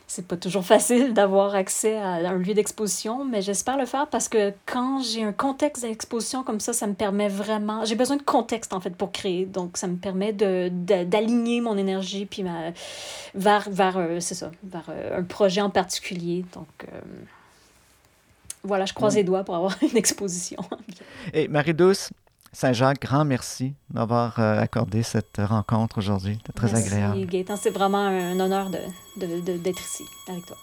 c'est 0.06 0.26
pas 0.26 0.36
toujours 0.36 0.64
facile 0.74 1.14
d'avoir 1.14 1.54
accès 1.54 1.96
à 1.96 2.14
un 2.14 2.38
lieu 2.38 2.54
d'exposition, 2.54 3.24
mais 3.24 3.42
j'espère 3.42 3.76
le 3.76 3.86
faire 3.86 4.06
parce 4.08 4.28
que 4.28 4.52
quand 4.66 5.02
j'ai 5.02 5.22
un 5.22 5.32
contexte 5.32 5.82
d'exposition 5.82 6.42
comme 6.42 6.60
ça, 6.60 6.72
ça 6.72 6.86
me 6.86 6.94
permet 6.94 7.28
vraiment. 7.28 7.84
J'ai 7.84 7.94
besoin 7.94 8.16
de 8.16 8.22
contexte 8.22 8.72
en 8.72 8.80
fait 8.80 8.94
pour 8.94 9.12
créer, 9.12 9.46
donc 9.46 9.76
ça 9.76 9.86
me 9.86 9.96
permet 9.96 10.32
de, 10.32 10.68
d'aligner 11.04 11.60
mon 11.60 11.76
énergie 11.76 12.26
puis 12.26 12.42
ma, 12.42 12.72
vers, 13.34 13.68
vers, 13.70 13.96
euh, 13.96 14.20
c'est 14.20 14.34
ça, 14.34 14.50
vers 14.62 14.86
euh, 14.88 15.18
un 15.18 15.24
projet 15.24 15.60
en 15.60 15.70
particulier. 15.70 16.44
Donc 16.54 16.68
euh, 16.84 17.00
voilà, 18.62 18.86
je 18.86 18.94
croise 18.94 19.16
les 19.16 19.24
doigts 19.24 19.44
pour 19.44 19.56
avoir 19.56 19.76
une 19.82 19.96
exposition. 19.96 20.58
Et 21.32 21.48
Marie-Douce, 21.48 22.10
Saint-Jacques, 22.54 23.02
grand 23.02 23.24
merci 23.24 23.74
d'avoir 23.90 24.38
euh, 24.38 24.60
accordé 24.60 25.02
cette 25.02 25.38
rencontre 25.38 25.98
aujourd'hui. 25.98 26.34
C'était 26.36 26.52
très 26.52 26.72
merci, 26.72 26.86
agréable. 26.86 27.26
Gaëtan, 27.26 27.56
c'est 27.56 27.70
vraiment 27.70 28.06
un 28.06 28.38
honneur 28.38 28.70
d'être 28.70 28.92
de, 29.16 29.40
de, 29.40 29.58
d'être 29.58 29.80
ici 29.80 30.04
avec 30.28 30.46
toi. 30.46 30.56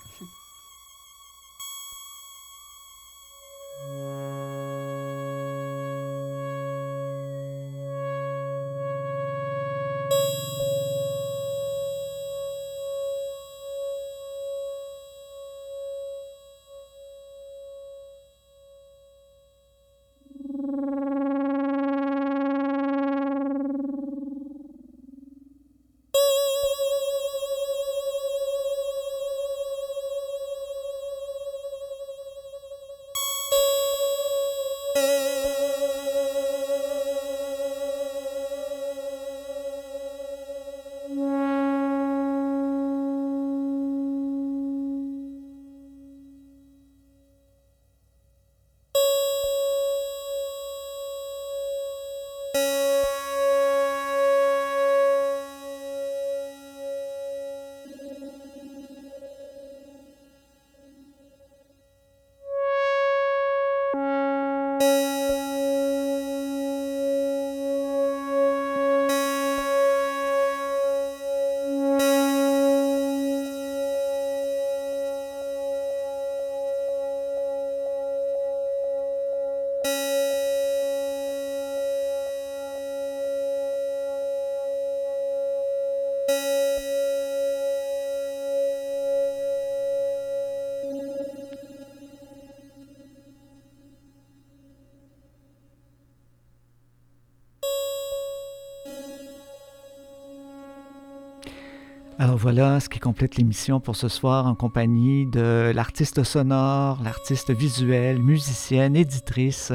Voilà 102.36 102.80
ce 102.80 102.88
qui 102.88 103.00
complète 103.00 103.36
l'émission 103.36 103.80
pour 103.80 103.96
ce 103.96 104.08
soir 104.08 104.46
en 104.46 104.56
compagnie 104.56 105.26
de 105.26 105.72
l'artiste 105.76 106.24
sonore, 106.24 107.00
l'artiste 107.04 107.52
visuelle, 107.52 108.20
musicienne, 108.20 108.96
éditrice 108.96 109.74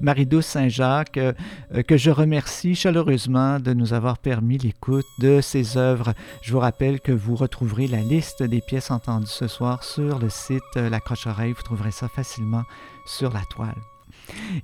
Marie-Douce 0.00 0.46
Saint-Jacques, 0.46 1.16
euh, 1.16 1.32
que 1.86 1.96
je 1.96 2.10
remercie 2.10 2.74
chaleureusement 2.74 3.58
de 3.58 3.72
nous 3.72 3.94
avoir 3.94 4.18
permis 4.18 4.58
l'écoute 4.58 5.06
de 5.18 5.40
ses 5.40 5.78
œuvres. 5.78 6.12
Je 6.42 6.52
vous 6.52 6.58
rappelle 6.58 7.00
que 7.00 7.12
vous 7.12 7.36
retrouverez 7.36 7.86
la 7.86 8.00
liste 8.00 8.42
des 8.42 8.60
pièces 8.60 8.90
entendues 8.90 9.26
ce 9.26 9.48
soir 9.48 9.82
sur 9.82 10.18
le 10.18 10.28
site 10.28 10.62
La 10.74 11.00
Croche-Oreille. 11.00 11.52
Vous 11.52 11.62
trouverez 11.62 11.92
ça 11.92 12.08
facilement 12.08 12.64
sur 13.06 13.32
la 13.32 13.42
toile. 13.50 13.80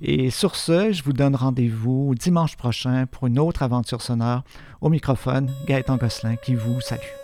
Et 0.01 0.29
sur 0.29 0.55
ce, 0.55 0.91
je 0.91 1.03
vous 1.03 1.13
donne 1.13 1.35
rendez-vous 1.35 2.13
dimanche 2.15 2.55
prochain 2.55 3.05
pour 3.07 3.27
une 3.27 3.39
autre 3.39 3.63
aventure 3.63 4.01
sonore. 4.01 4.43
Au 4.79 4.89
microphone, 4.89 5.51
Gaëtan 5.67 5.97
Gosselin 5.97 6.35
qui 6.35 6.55
vous 6.55 6.81
salue. 6.81 7.20